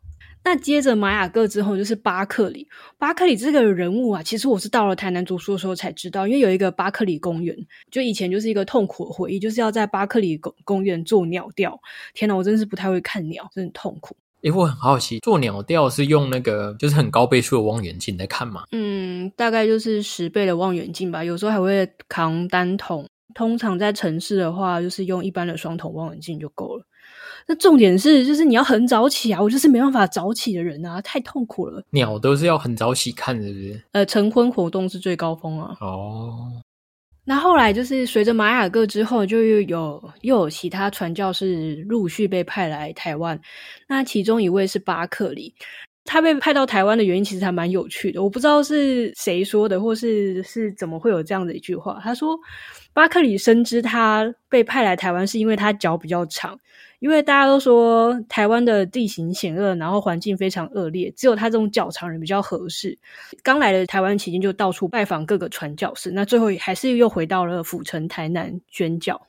[0.45, 7.57] 那接着玛雅各之后就是巴克里，巴克里这个人物啊，其实我是到了台南读书的时候才知道，因为有一个巴克里公园，
[7.91, 11.81] 就以前就是一个痛苦的回忆，就是要在巴克里公公园做鸟钓。
[12.13, 14.15] 天哪，我真是不太会看鸟，真的痛苦。
[14.43, 18.65] 诶，我很好奇，做鸟钓是用那个就是很高倍数的望远镜在看吗？
[18.73, 23.09] 嗯，大概就是十倍的望远镜吧，有时候还会扛单筒。
[23.35, 26.85] 通常在城市的话，就是用一般的双筒望远镜就够了。
[27.47, 31.83] 那重点是，就是你要很早起啊，我就是没办法早起的人啊，太痛苦了。
[31.91, 33.83] 鸟都是要很早起看，是不是？
[33.93, 35.77] 呃，晨昏活动是最高峰啊。
[35.81, 36.51] 哦。
[37.27, 43.39] 那后来就是随着马雅各之后，就又有又有其他传教士陆续被派来台湾。
[43.89, 45.55] 那其中一位是巴克里，
[46.05, 48.23] 他被派到台湾的原因其实还蛮有趣的。
[48.23, 52.01] 我不知道是谁说的，或是是怎么会有这样的一句话。
[52.03, 52.39] 他说。
[52.95, 56.57] 巴克里深知他被派来台湾是因为他脚比较长，
[57.05, 62.99] 因为大家都说台湾的地形险恶，然后环境非常恶劣，只有他这种脚长人比较合适。
[63.43, 69.21] 刚来的台湾期间就到处拜访各个传教士，那最后还是又回到了府城台南宣教。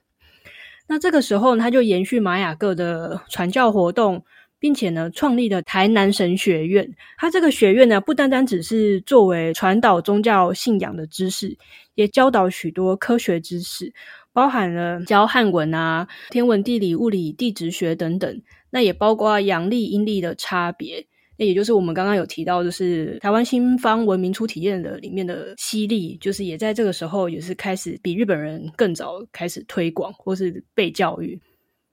[0.88, 4.24] 那这个时候他就延续玛雅各的传教活动。
[4.58, 6.90] 并且呢，创立了台南神学院。
[7.18, 11.56] 他这个学院呢，不单单只是作为传导宗教信仰的知识，
[11.94, 13.94] 也教导许多科学知识，
[14.36, 18.42] 包含了教汉文啊、天文、地理、物理、地质学等等。
[18.70, 21.08] 那也包括阳历、阴历的差别。
[21.38, 31.40] 那也就是我们刚刚有提到，就是台湾新方文明初体验的里面的西历，就是也在这个时候也是开始比日本人更早开始推广或是被教育。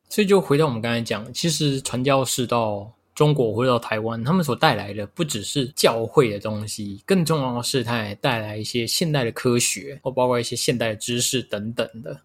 [0.09, 12.21] 所以就回到我们刚才讲，其实传教士到中国或者到台湾，他们所带来的不只是教会的东西，更重要的是，它也带来一些现代的科学，或包括一些现代的知识等等的。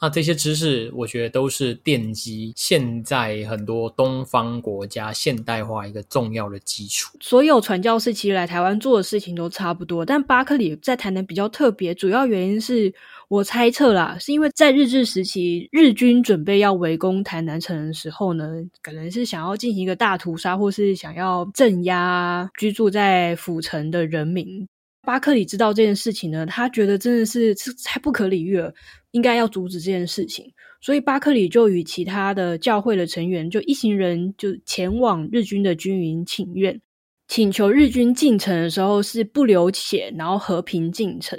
[0.00, 7.18] 那这些知识，我觉得都是奠基现在很多东方国家现代化一个重要的基础。
[7.20, 12.92] 所有传教士其实来台湾做的事情都差不多，但巴克里在台南比较特别，主要原因是。
[13.30, 18.44] 我猜测啦，是因为在日治时期，日军准备要围攻台南城的时候呢，
[18.82, 24.66] 可能是想要进行一个大屠杀，或是想要镇压居住在府城的人民。
[25.02, 28.72] 巴克里知道这件事情呢，他觉得真的是太不可理喻了，
[29.12, 30.52] 应该要阻止这件事情。
[30.82, 36.80] 所以巴克里就与其他的教会的成员，就一行人就前往日军的军营请愿，
[37.28, 41.38] 请求日军进城的时候是不流血，然后和平进城。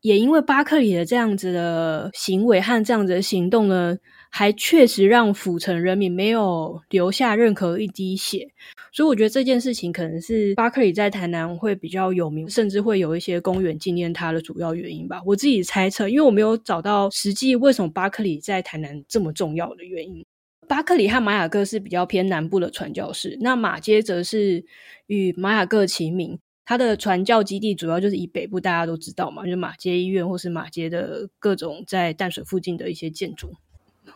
[0.00, 3.96] 也因为巴克里的这样子的行为和这样子的行动呢，
[4.30, 8.48] 还确实让府城人民没有留下任何一滴血，
[8.94, 15.20] 所以我觉得这件事情可能是巴克里在台南会比较有名，甚至会有一些公园纪念他的主要原因吧。
[15.26, 20.24] 我自己猜测，因为我没有找到实际为什么巴克里在台南这么重要的原因。
[20.68, 24.64] 巴克里和玛雅各是比较偏南部的传教士，那马街则是
[25.08, 26.38] 与玛雅各齐名。
[26.64, 33.50] 它的传教基地主要就是以北部大家都知道嘛，就是马街医院或是马街的各种在淡水附近的一些建筑。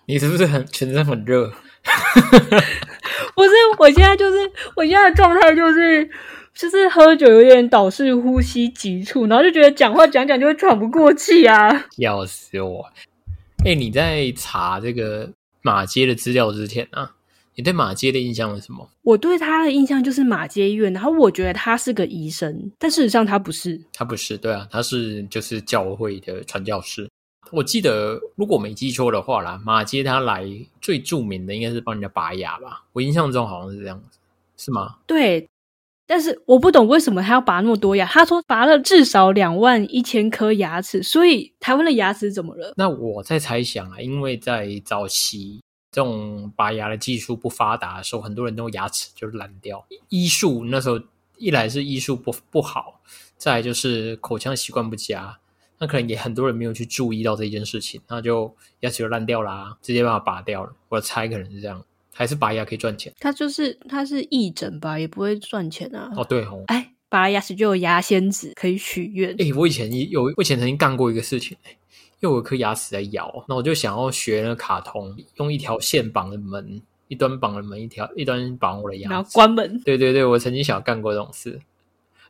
[0.06, 1.46] 你是不是很全身很热？
[3.34, 4.36] 不是，我现在就是
[4.74, 6.08] 我现在的状态就是
[6.54, 11.86] 就是喝酒有点导致呼吸急促，然后就觉得讲话讲讲就会喘不过气啊。
[11.98, 12.84] 要死我！
[13.64, 15.30] 哎，你在查这个
[15.62, 17.12] 马街的资料之前啊，
[17.54, 18.88] 你对马街的印象是什么？
[19.02, 23.80] 我对他的印象就是马街医院，然后我觉得他是个医生，但事实上他不是。
[23.92, 27.08] 他不是，对啊，他是就是教会的传教士。
[27.50, 30.46] 我记得如果没记错的话啦，马街他来
[30.80, 32.84] 最著名的应该是帮人家拔牙吧？
[32.92, 34.18] 我印象中好像是这样子，
[34.56, 34.96] 是吗？
[35.06, 35.48] 对，
[36.06, 38.06] 但是我不懂为什么他要拔那么多牙。
[38.06, 42.72] 他说拔了至少两万一千颗牙齿，所以台湾的牙齿怎么了？
[42.76, 49.84] 那我在猜想啊，因为在早期这种拔牙的技术不发达的时候，很多人都牙齿就烂掉。
[50.08, 51.00] 医术那时候
[51.36, 53.00] 一来是医术不不好，
[53.36, 55.38] 再来就是口腔习惯不佳。
[55.78, 60.72] 那可能也很多人没有去注意到这件事情，那就牙齿就烂掉啦，直接把它拔掉了。
[60.88, 63.12] 我猜可能是这样，还是拔牙可以赚钱？
[63.20, 66.12] 它就是它是义诊吧，也不会赚钱啊。
[66.16, 69.34] 哦，对哦，哎，拔了牙齿就有牙仙子可以许愿。
[69.38, 71.56] 哎，我以前有，我以前曾经干过一个事情，
[72.20, 79.80] 因为我有颗牙齿在咬，那我就想要学那个卡通，用一条线绑的门，一端绑了门，一条一端绑我的牙，然后关门。
[79.82, 81.60] 对对对，我曾经想要干过这种事，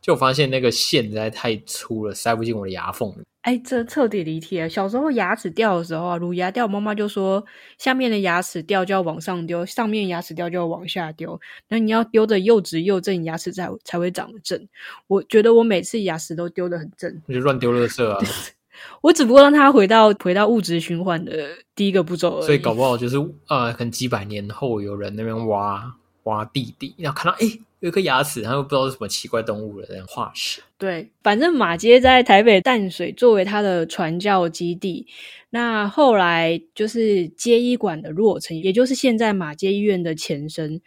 [0.00, 3.14] 就发现那个线实在太粗了，塞不进我的牙缝。
[3.42, 4.68] 哎，这彻底离题了。
[4.68, 7.42] 小时候牙齿掉的时候啊，乳牙掉，妈妈就说
[7.78, 11.40] 下面的牙齿掉就要往上丢，上面牙齿掉就要往下丢。
[11.68, 14.68] 那你要丢的又直又正，牙齿才才会长得正。
[15.06, 18.18] 我觉得我每次牙齿都丢的很正，我就乱丢垃圾啊。
[19.00, 21.32] 我只不过让它回到回到物质循环的
[21.74, 22.46] 第一个步骤而已。
[22.46, 23.16] 所以搞不好就是
[23.48, 25.94] 呃，可能几百年后有人那边挖
[26.24, 27.58] 挖地底，然后看到哎。
[27.80, 30.60] 有颗牙齿，他又不知道是什么奇怪动物的那化石。
[30.76, 35.06] 对，反正马街在台北淡水作为他的传教基地，
[35.50, 40.80] 那后来就是街医馆的落成，也就是现在马街医院的前身。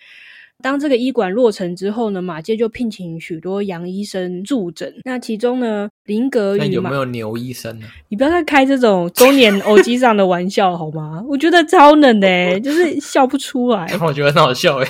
[0.63, 4.93] 当这个医馆落成之后呢，马街就聘请许多洋医生助诊。
[5.03, 7.87] 那其中呢，林格那有没有牛医生呢？
[8.09, 11.23] 你不要再开这种中年欧机上的玩笑好吗？
[11.27, 13.91] 我觉得超冷的，就是笑不出来。
[14.05, 14.87] 我觉得很好笑哎。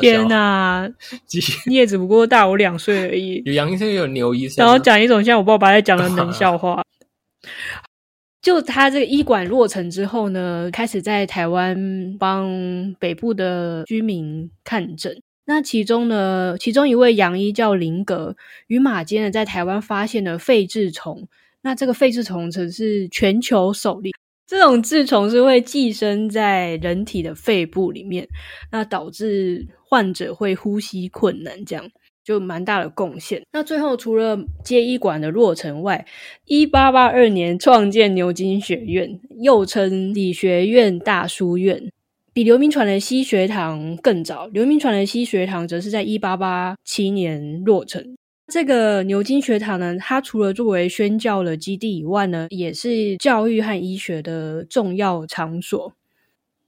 [0.00, 0.88] 天哪！
[1.66, 3.42] 你也只不过大我两岁而已。
[3.46, 6.82] 有杨医生，有牛医生，然后讲一种像我爸爸在讲的冷笑话。
[8.42, 15.18] 就他这个医馆落成之后呢，开始在台湾帮北部的居民看诊。
[15.46, 18.36] 那其中呢，其中一位杨医叫林格，
[18.66, 21.26] 与马坚呢在台湾发现了肺治虫。
[21.62, 24.10] 那这个肺治虫曾是全球首例。
[24.46, 28.28] 这种痔虫是会寄生在人体的肺部里面，
[28.70, 31.90] 那导致患者会呼吸困难，这样
[32.22, 33.42] 就蛮大的贡献。
[33.52, 36.06] 那最后除了接医馆的落成外，
[36.44, 41.90] 一八八二年创建牛津学院，又称理学院大书院，
[42.32, 44.46] 比刘铭传的西学堂更早。
[44.48, 48.14] 刘铭传的西学堂则是在一八八七年落成。
[48.46, 55.94] 这个牛津学堂呢，它除了作为宣教的基地以外呢，也是教育和医学的重要场所，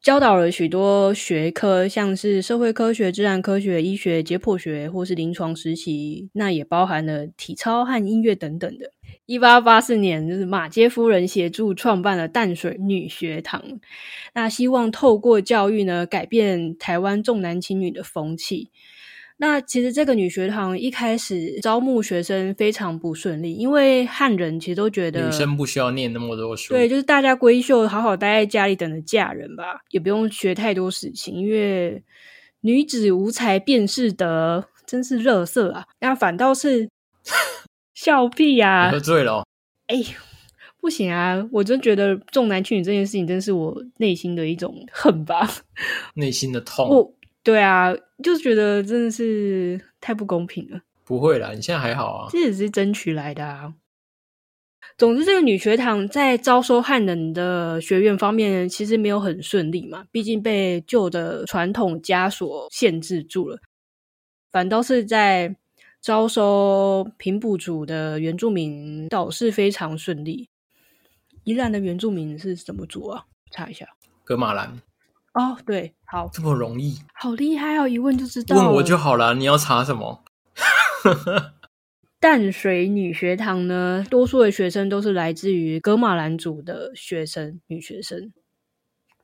[0.00, 8.92] 教导了许多学科，像是社会科学、自然科学、医学、解剖学，或是临床实习，那也包含了体操和音乐等等的。
[9.26, 13.80] 一八八四年，就是马街夫人协助创办了淡水女学堂，
[14.34, 18.70] 那希望透过教育呢，改变台湾重男轻女的风气。
[19.38, 32.02] 那其实这个女学堂一开始招募学生非常不顺利，因为汉人其实都觉得女生不需要念那么多书，对，就是大家闺秀好好待在家里等着嫁人吧，也不用学太多事情，因为
[32.62, 35.86] 女子无才便是德，真是热色啊！
[36.00, 36.88] 那反倒是
[37.92, 39.46] 笑屁呀，喝醉了，
[39.88, 40.02] 哎，
[40.80, 41.46] 不行啊！
[41.52, 45.46] 我真觉得重男轻女这件事情，真是我内心的一种恨吧，
[46.14, 47.12] 内心的痛。
[47.46, 47.94] 对啊，
[48.24, 50.80] 就觉得真的是太不公平了。
[51.04, 52.28] 不会啦，你现在还好啊。
[52.28, 53.72] 这也是争取来的啊。
[54.98, 60.06] 总之，这个女学堂在招收汉人的学院方面，其实没有很顺利嘛。
[60.10, 63.60] 毕竟被旧的传统枷锁限制住了。
[64.50, 65.54] 反倒是在
[66.02, 70.48] 招收平埔族的原住民，倒是非常顺利。
[71.44, 73.26] 宜兰的原住民是什么族啊？
[73.52, 73.86] 查一下，
[74.24, 74.82] 格马兰。
[75.36, 77.86] 哦，对，好，这么容易，好厉害哦！
[77.86, 79.34] 一问就知道，问我就好了。
[79.34, 80.24] 你要查什么？
[82.18, 84.04] 淡水女学堂呢？
[84.08, 88.32] 多数的学生都是来自于格马兰族的学生，女学生。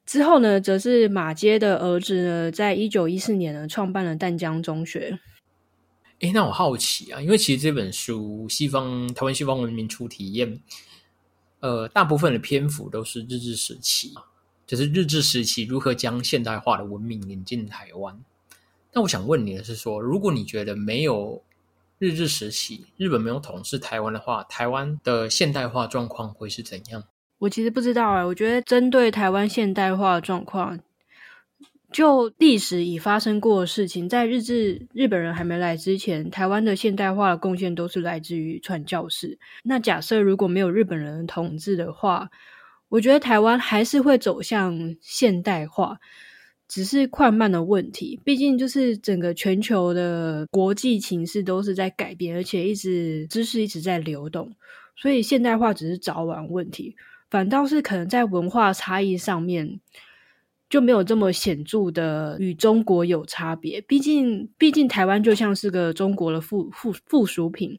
[0.05, 5.19] 之后呢，则是马街的儿子呢，在一九一四年呢，创办了淡江中学。
[6.21, 10.55] 哎，那我好奇啊，因为其实这本书《西方台湾西方文明初体验》，
[11.61, 14.13] 呃，大部分的篇幅都是日治时期，
[14.73, 18.18] 就是日治时期如何将现代化的文明引进台湾。
[18.95, 21.43] 那我想问你的是，说如果你觉得没有
[21.99, 27.05] 日治时期，日本没有统治台湾的话，台湾的现代化状况会是怎样？
[27.41, 30.81] 我其实不知道哎，我觉得针对台湾现代化状况。
[31.93, 39.39] 就历史已发生过的事情，在日治日本人还没来之前，台湾的现代化的贡献都是来自于传教士。
[39.64, 42.31] 那假设如果没有日本人统治的话，
[42.93, 45.99] 我觉得台湾还是会走向现代化，
[46.68, 48.20] 只是快慢的问题。
[48.22, 54.55] 毕竟就是整个全球的国际情势都是在改变，而且一直知识一直在流动，
[54.95, 56.95] 所以现代化只是早晚问题。
[57.30, 59.80] 反倒是可能在文化差异上面。
[60.68, 63.78] 就没有这么显著的与中国有差别。
[63.82, 67.78] 毕竟，毕竟台湾就像是个中国的附附附属品，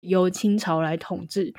[0.00, 1.54] 由清朝来统治，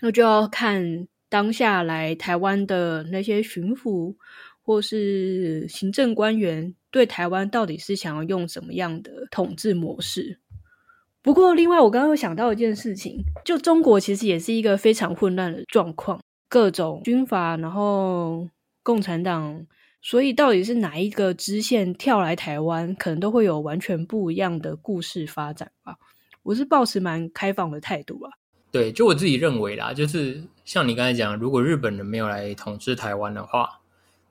[0.00, 4.16] 那就要看当下来台湾的那些巡抚
[4.62, 10.40] 或是行政官员对台湾到底是想要用什么样的统治模式。
[11.20, 16.18] 不过，另外我刚刚有想到一件事情，就中国其实也是一个非常混乱的状况，
[16.48, 18.48] 各种军阀，然后。
[18.82, 19.66] 共产党，
[20.00, 25.96] 所以到底是哪一个支线跳来台湾，可能都会有完全不一样的故事发展吧。
[26.44, 28.30] 我是保持蛮开放的态度啊。
[28.76, 33.80] 对，就我自己认为啦，就是像你刚才讲，如果日本人没有来统治台湾的话，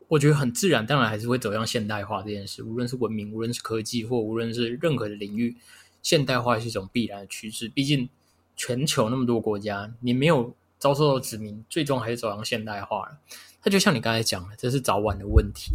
[0.07, 2.61] 我觉得很自然，当然还是会走向现代化这件事。
[2.61, 5.55] 无论是文明，无论是科技，或无论是任何的领域，
[6.03, 7.67] 现代化是一种必然的趋势。
[7.67, 8.07] 毕竟
[8.55, 13.17] 全球那么多国家，你没有遭受到殖民，最终还是走向现代化了。
[13.63, 15.71] 那就像你刚才讲的，这是早晚的问题。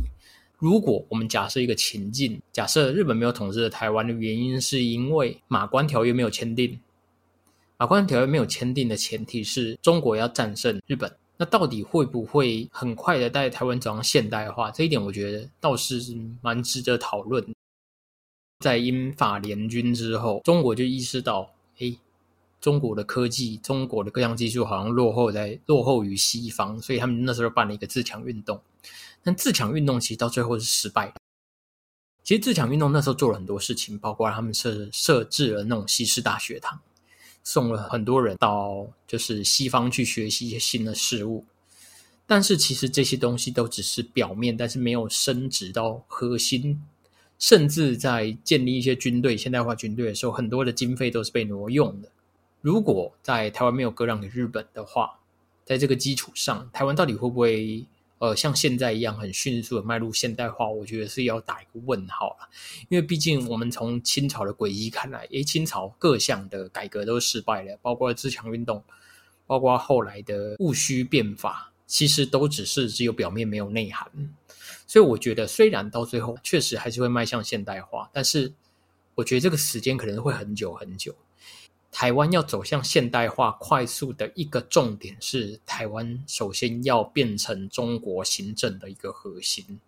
[0.59, 6.79] 如果我们假设一个情境，假设日本没有统治台湾的原因，是因为马关条约没有签订。
[7.81, 11.11] 马关条约没有签订的前提是中国要战胜日本。
[11.39, 14.71] 那到底会不会很快的带台湾走向现代化？
[14.71, 15.99] 这一点我觉得倒是
[16.43, 17.43] 蛮值得讨论。
[18.59, 21.97] 在英法联军之后，中国就意识到，哎。
[22.61, 28.61] 中国的科技，中国的各项技术好像落后在落后于西方，所以他们那时候办了一个自强运动。
[29.23, 31.15] 但自强运动其实到最后是失败的。
[32.23, 36.79] 其实自强运动那时候做了很多事情，包括他们设设置了那种西式大学堂，
[37.43, 41.45] 送了很多人到就是西方去学习一些新的事物。
[42.27, 46.83] 但是其实这些东西都只是表面，但是没有升值到核心。
[47.39, 52.09] 甚至在建立一些军队、现代化军队的时候，很多的经费都是被挪用的。
[52.61, 55.19] 如果在台湾没有割让给日本的话，
[55.65, 57.87] 在这个基础上，台湾到底会不会
[58.21, 60.69] 呃像现在一样很迅速的迈入现代化？
[60.69, 62.49] 我觉得是要打一个问号了。
[62.91, 68.85] 因为毕竟我们从清朝的轨迹看来，诶，清朝各项的改革都失败了，包括自强运动，
[69.47, 74.07] 包括后来的戊戌变法，其实都只是只有表面没有内涵。
[74.87, 78.53] 所以我觉得，虽然到最后确实还是会迈向现代化，但是
[79.15, 81.15] 我觉得这个时间可能会很久很久。
[81.93, 89.81] 台湾要走向现代化，快速的一个重点是，台湾首先要变成中国行政的一个核心。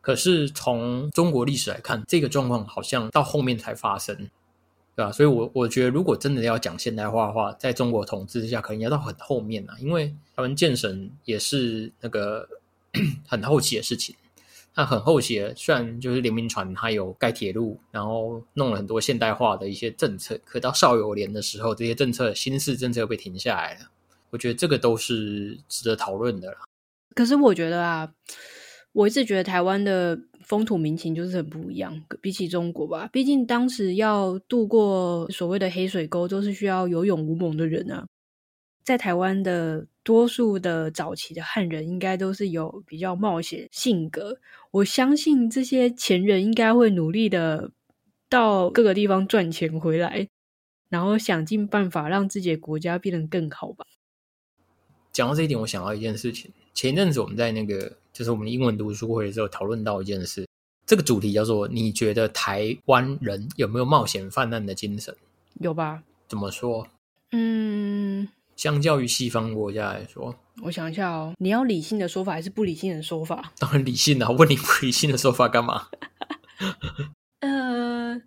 [0.00, 4.16] 可是从中国历史来看，这个状况好像到后面才发生，
[4.96, 5.12] 对吧？
[5.12, 12.48] 所以，我我觉得，如果真的要讲现代化的话，在中国统治之下，可能要到很后面啊，因为台湾建省也是那个
[13.28, 14.16] 很后期的事情。
[14.78, 23.90] 那很后期，虽然就是联名船，它有盖铁路，然后弄了很多现代化的一些政策，可到邵友联的时候，这些政策新式政策又被停下来了。
[24.30, 26.58] 我觉得这个都是值得讨论的啦。
[27.16, 28.08] 可是我觉得啊，
[28.92, 33.08] 我一直觉得台湾的风土民情就是很不一样，比起中国吧。
[33.12, 38.06] 毕竟当时要渡过所谓的黑水沟，都是需要有勇无谋的人啊。
[38.88, 44.38] 在台湾的多数的早期的汉人，应该都是有比较冒险性格。
[44.70, 47.70] 我相信这些前人应该会努力的
[48.30, 50.26] 到各个地方赚钱回来，
[50.88, 53.84] 然后想尽办法让自己的国家变得更好吧。
[55.12, 56.50] 讲到这一点，我想到一件事情。
[56.72, 60.48] 前一阵子我们在那个就是我们英文读书会的时候讨论到一件事，
[60.86, 65.14] 这个主题叫做“你觉得台湾人有没有冒险泛滥的精神？”
[65.60, 66.02] 有吧？
[66.26, 66.88] 怎么说？
[67.32, 68.26] 嗯。
[68.58, 73.52] 相较于西方国家来说，我想一下哦，你要理性的说法还是不理性的说法？
[73.58, 75.86] 当然理性啊，问你不理性的说法干嘛？
[77.38, 78.20] 呃，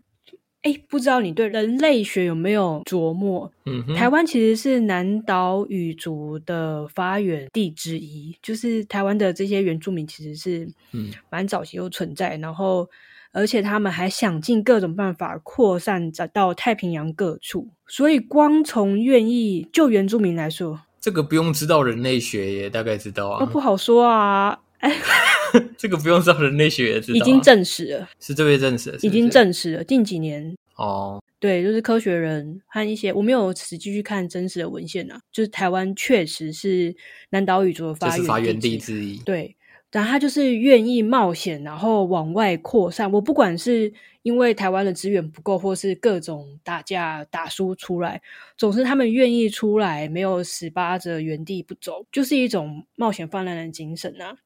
[0.61, 3.51] 哎，不知道你对人类学有没有琢磨？
[3.65, 12.89] 嗯，台湾其实是南岛语族的发源地之一，就是台湾的这些原住民其实是嗯蛮早期就存在，然后
[13.31, 17.69] 而且他们还想尽各种办法扩散到太平洋各处。
[17.87, 24.59] 所以，光从愿意救原住民来说，这个不用知道人类学也大概知道啊，不好说啊。
[24.79, 24.95] 哎，
[25.77, 29.83] 这个不用知道人类学也知道，已经证实了，是这位证实，已经证实了。
[29.83, 36.95] 近几年哦，对，就是科学人和一些我没有实际去看真实的文献啊，就是台湾确实是
[37.29, 39.55] 南岛语族的发源地之一，对。
[39.91, 43.11] 然后他就是愿意冒险，然后往外扩散。
[43.11, 48.21] 我不管是因为台湾的资源不够，或是各种打架打输出来，
[48.55, 54.37] 总是他们愿意出来，没有死扒着原地不走，就是一种冒险泛滥的精神啊。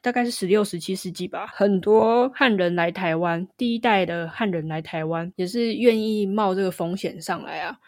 [0.00, 7.78] 大概是十六、十七世纪吧，很多汉人来台湾，第一代的汉人来台湾也是愿意冒这个风险上来啊。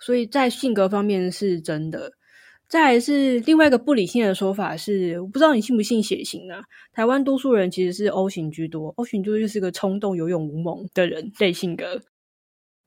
[0.00, 2.15] 所以在性格方面是真的。
[2.68, 6.64] 再是另外一个不理性的说法是，我不知道你信不信血型啊？
[6.92, 12.02] 台湾多数人其实是 O 型居多，O 型居多就是个冲动、有勇无谋的人类性格，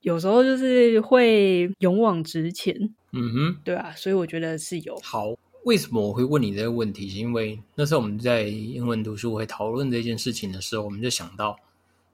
[0.02, 2.76] 有时候就是会勇往直前。
[3.14, 5.00] 嗯哼，对啊，所以我觉得是有。
[5.02, 7.08] 好，为什么我会问你这个问题？
[7.08, 11.58] 是因为那时候我们在英文读书会讨论这件事情的时候，我们就想到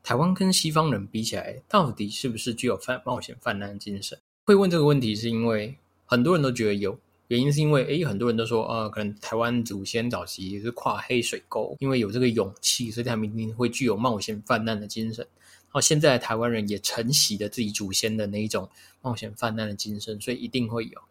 [0.04, 4.20] 台湾跟西方人比起来，到底是不是具有犯冒险犯难的精神？
[4.46, 7.00] 会问这个问题，是因为很多人都觉得有。
[7.28, 15.26] 原因是因为，诶，很多人都说，呃，可能台湾祖先早期是跨黑水沟，因为有这个勇气，所以他们一定会具有冒险泛滥的精神。
[15.36, 18.70] 然后现在台湾人也承袭了自己祖先的那一种
[19.02, 21.02] 冒险泛滥的精神，所以一定会有。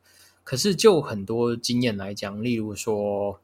[0.42, 3.40] 可是就很多经验来讲，例如说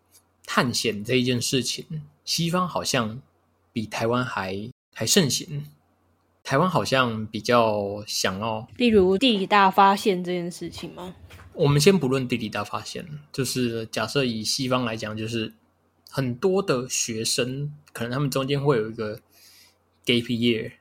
[0.46, 1.84] 探险这一件事情，
[2.24, 3.20] 西方好像
[3.72, 5.66] 比台湾还还盛行。
[6.42, 11.14] 台湾好像比较想要，例如地理大发现这件事情吗？
[11.60, 15.52] 我们先不论地理大发现，就是假设以西方来讲，就是
[16.08, 19.16] 很多的学生可能他们中间会有一个
[20.06, 20.72] gap year，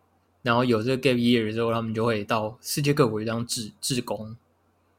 [0.42, 4.38] 然后有这个 gap year 之后，他们就会到世界各国当志志工，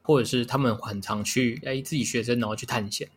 [0.02, 3.08] 或者是他们很常去哎自己学生然后去探险。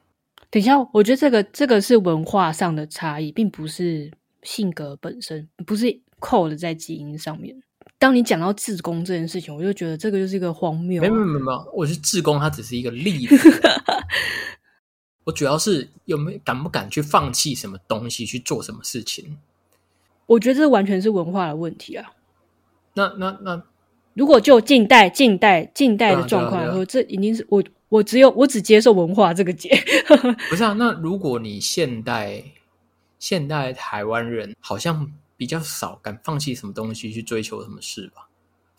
[0.49, 4.09] 等一下，我觉得这个这个是文化上的差异，并不是
[4.43, 7.61] 性格本身，不是扣的在基因上面。
[8.03, 11.01] 当你讲到自宫这件事情，我就觉得这个就是一个荒谬。
[11.01, 13.37] 没有没有没有，我是自宫，它只是一个例子。
[15.23, 19.37] 我主要是有没有敢不敢去放弃什么东西去做什么事情？
[20.25, 22.11] 我觉得这完全是文化的问题啊。
[22.95, 23.63] 那那那，
[24.15, 29.81] 如果就近代、近代、近代的状况来说，这已经是我我只有我只接受文化这个解。
[30.49, 32.43] 不是啊，那如果你现代
[33.17, 35.09] 现代台湾人好像。
[35.43, 38.29] 比较少敢放弃什么东西去追求什么事吧？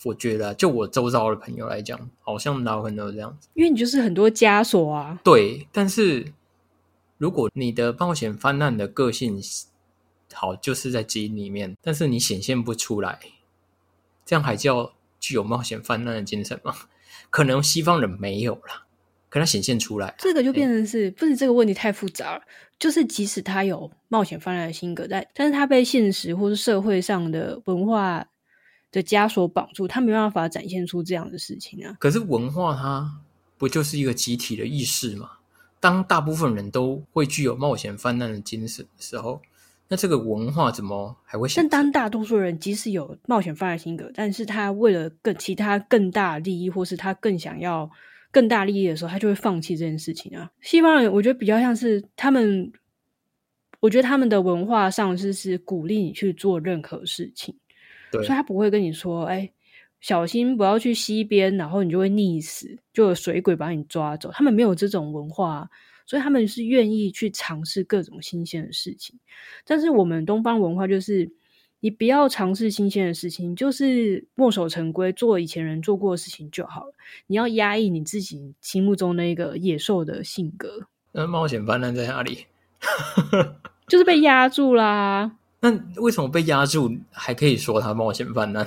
[0.03, 3.51] 我觉得，就我周遭的朋友来讲，好像大部分都这样子。
[3.53, 5.21] 因为你就是很多枷锁啊。
[5.23, 6.33] 对，但是
[7.19, 9.39] 如果你的冒险泛滥的个性
[10.33, 13.21] 好，就是在基因里面，但是你显现不出来，
[14.25, 16.75] 这样还叫具有冒险泛滥的精神吗？
[17.29, 18.84] 可能西方人没有了。
[19.35, 22.43] 可它显现出来，这个就变成是不是这个问题太复杂了？
[22.78, 28.24] 就是即使他有冒险泛滥的性格，但但是他被现实或是社会上的文化
[28.93, 31.97] 的枷锁绑住，他没办法展现出这样的事情啊。
[31.99, 33.11] 可是文化它
[33.59, 35.28] 不就是一个集体的意识吗？
[35.80, 39.43] 当大部分人都会具有冒险泛滥的精神的时候，
[39.89, 41.49] 那这个文化怎么还会？
[41.57, 47.91] 但当大多数人即使有冒险泛滥性格，但是他为了更其他更大利益，或是他更想要。
[48.35, 50.51] 更大利益的时候，他就会放弃这件事情啊。
[50.61, 52.72] 西方人我觉得比较像是他们，
[53.78, 57.57] 我觉得他们的文化上是是鼓励你去做任何事情，
[58.11, 59.49] 所以他不会跟你说：“哎，
[60.01, 65.70] 小心不要去溪边，然后你就会溺死，就有水鬼把你抓走。”他们没有这种文化，
[66.05, 69.16] 所以他们是愿意去尝试各种新鲜的事情。
[69.64, 71.30] 但是我们东方文化就是。
[71.85, 76.95] 你不要尝试新鲜的事情，就是墨守成规，做以前人做过的事情就好了。
[77.26, 80.87] 你要压抑你自己心目中那个野兽的性格。
[81.12, 82.47] 那冒险泛滥在哪里？
[83.87, 85.37] 就是被压住啦。
[85.61, 88.66] 那为什么被压住还可以说他冒险泛滥？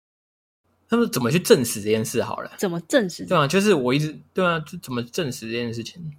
[0.90, 2.22] 他们怎么去证实这件事？
[2.22, 3.24] 好了，怎么证实？
[3.24, 6.12] 对啊，就是我一直对啊，就怎么证实这件事情？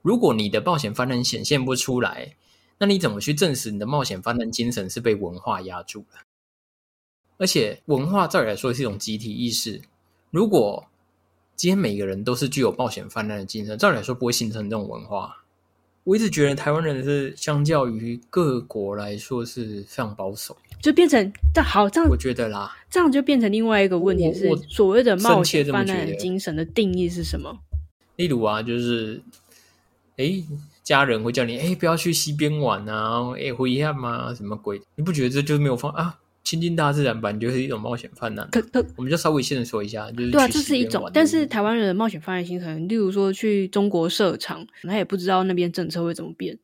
[0.00, 2.34] 如果你的冒险泛滥显现不出来。
[2.78, 6.20] 那你怎么去证实你的冒险泛滥精神是被文化压住了？
[7.36, 9.80] 而且文化照理来说是一种集体意识。
[10.30, 10.86] 如果
[11.56, 15.44] 今天每个人都是具有冒险泛滥的精神，照理来说不会形成这种文化。
[16.04, 22.08] 我一直觉得台湾人是相较于各国来说是非常保守，就变成这好这样。
[22.08, 27.58] 我觉得啦，这样就变成另外一个问题是所谓的冒险泛滥的精神的定义是什么？
[28.16, 29.22] 例如啊，就是
[30.16, 30.44] 哎。
[30.84, 34.80] 家人会叫你哎不要去西边玩啊，哎回家嘛什么鬼？
[34.94, 36.16] 你不觉得这就是没有放啊？
[36.44, 38.46] 亲近大自然吧，你就是一种冒险泛滥。
[38.52, 46.58] 可可我们就稍微先说一下，就是对啊，去这是一种但是台湾人的冒险犯案行程，例如说去中国设厂，他也不知道那边政策会怎么变，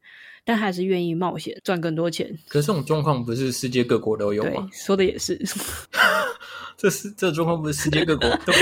[0.44, 2.28] 但还是愿意冒险赚更多钱。
[2.46, 5.40] 可是这种状况不是世界各国都有对吗？，说的也是。
[6.80, 8.52] 这是这状况不是世界各国都？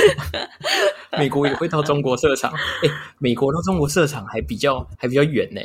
[1.16, 5.60] 美国也会到中国设厂，哎，美国到中国设厂还比较还比较远呢。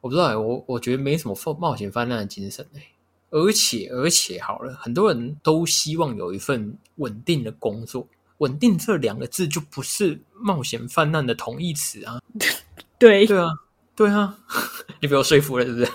[0.00, 2.82] 我不知道欸，我我觉得没什么冒冒险泛滥的精神哎。
[3.30, 8.08] 而且而且好了，很多人都希望有一份稳定的工作。
[8.38, 12.20] 稳定这两个字就不是冒险泛滥的同义词啊！
[12.98, 13.48] 对，对啊，
[13.94, 14.38] 对啊，
[15.00, 15.92] 你被我说服了是不是？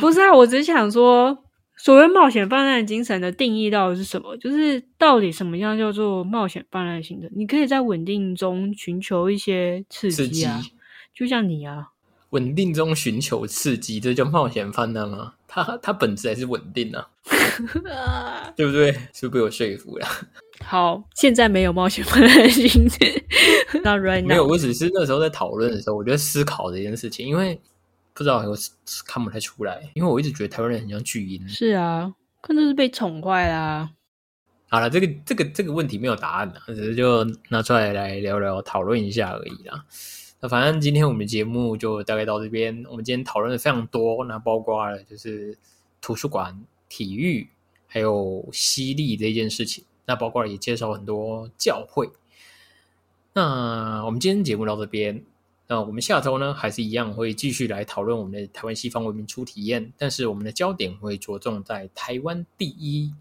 [0.00, 1.44] 不是啊，我只是想说，
[1.78, 4.36] 所谓冒险泛滥精神的定义到底是什么？
[4.36, 7.28] 就是到底什么样叫做冒险泛滥型的？
[7.34, 10.60] 你可以在稳定中寻求一些刺刺激，激啊，
[11.14, 11.88] 就像你啊，
[12.30, 15.34] 稳定中寻求刺激，这叫冒险泛滥吗？
[15.46, 17.08] 它它本质还是稳定啊，
[18.54, 18.92] 对不对？
[19.14, 20.06] 是不是被我说服了？
[20.64, 23.08] 好，现在没有冒险泛滥精神，
[23.84, 24.50] 那 right 没有，now。
[24.50, 27.58] 我只是那时候在讨论的时候，我就在思考这件事情，因为
[28.18, 28.56] 不知道我
[29.06, 31.48] 看不太出来，因为我一直觉得台湾人很像巨婴。
[31.48, 33.92] 是啊，可能就是被宠坏啦。
[34.68, 39.84] 好了，这个这个这个问题没有答案的，只是就拿出来来聊聊讨论一下而已啦。
[40.40, 42.84] 那反正今天我们节目就大概到这边。
[42.90, 45.56] 我们今天讨论的非常多，那包括了就是
[46.00, 47.48] 图书馆、体育，
[47.86, 49.84] 还有犀利这件事情。
[50.06, 52.10] 那包括了也介绍很多教会。
[53.34, 55.22] 那我们今天节目到这边，
[55.68, 63.12] 那我们下周呢还是一样会继续来讨论我们的台湾西方文明初体验，但是我们的焦点会着重在台湾第一。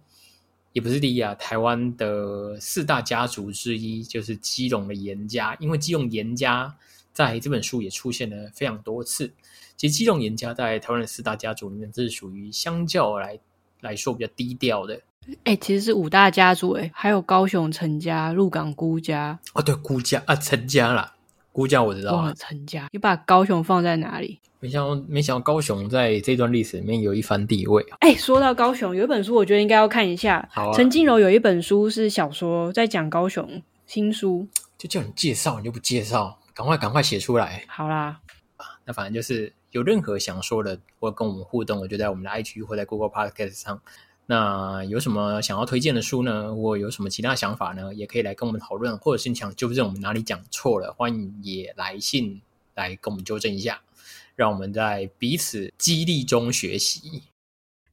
[0.74, 6.78] 也不是第一啊，台湾的四大家族之一就是基隆的严家，因为基隆严家
[7.12, 9.34] 在这本书也出现了非常多次。
[9.76, 13.40] 其实基隆严家在台湾的四大家族里面，这是属于相较来
[13.82, 15.02] 来说比较低调的。
[15.46, 21.16] 哎、其实是五大家族、哎，还有高雄陈家、鹿港辜家，哦，对，辜家啊，陈家啦，
[21.58, 22.34] 辜家我知道忘了啊。
[22.38, 22.88] 陈家。
[22.92, 24.40] 你把高雄放在哪里？
[24.60, 27.98] 没想到，没想到高雄在这段历史里面有一番地位啊。
[28.02, 30.48] 哎、说到高雄，有一本书我觉得应该要看一下。
[30.52, 34.48] 好啊陈金柔有一本书是小说，在讲高雄新书。
[34.78, 37.64] 就叫你介绍，你就不介绍，赶快赶快写出来。
[37.68, 38.20] 好啦，
[38.86, 43.82] 那反正就是有任何想说的或跟我们互动，我就在我们的 IG 或在 Google Podcast 上。
[44.30, 46.54] 那有什么想要推荐的书呢？
[46.54, 47.94] 或有什么其他想法呢？
[47.94, 52.42] 也可以来跟我们讨论，或者是你想纠正我们哪里讲错了，欢迎也来信
[52.76, 53.80] 来跟我们纠正一下，
[54.36, 57.24] 让我们在彼此激励中学习。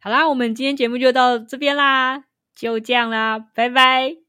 [0.00, 2.24] 好啦，我们今天节目就到这边啦，
[2.54, 4.23] 就这样啦，拜拜。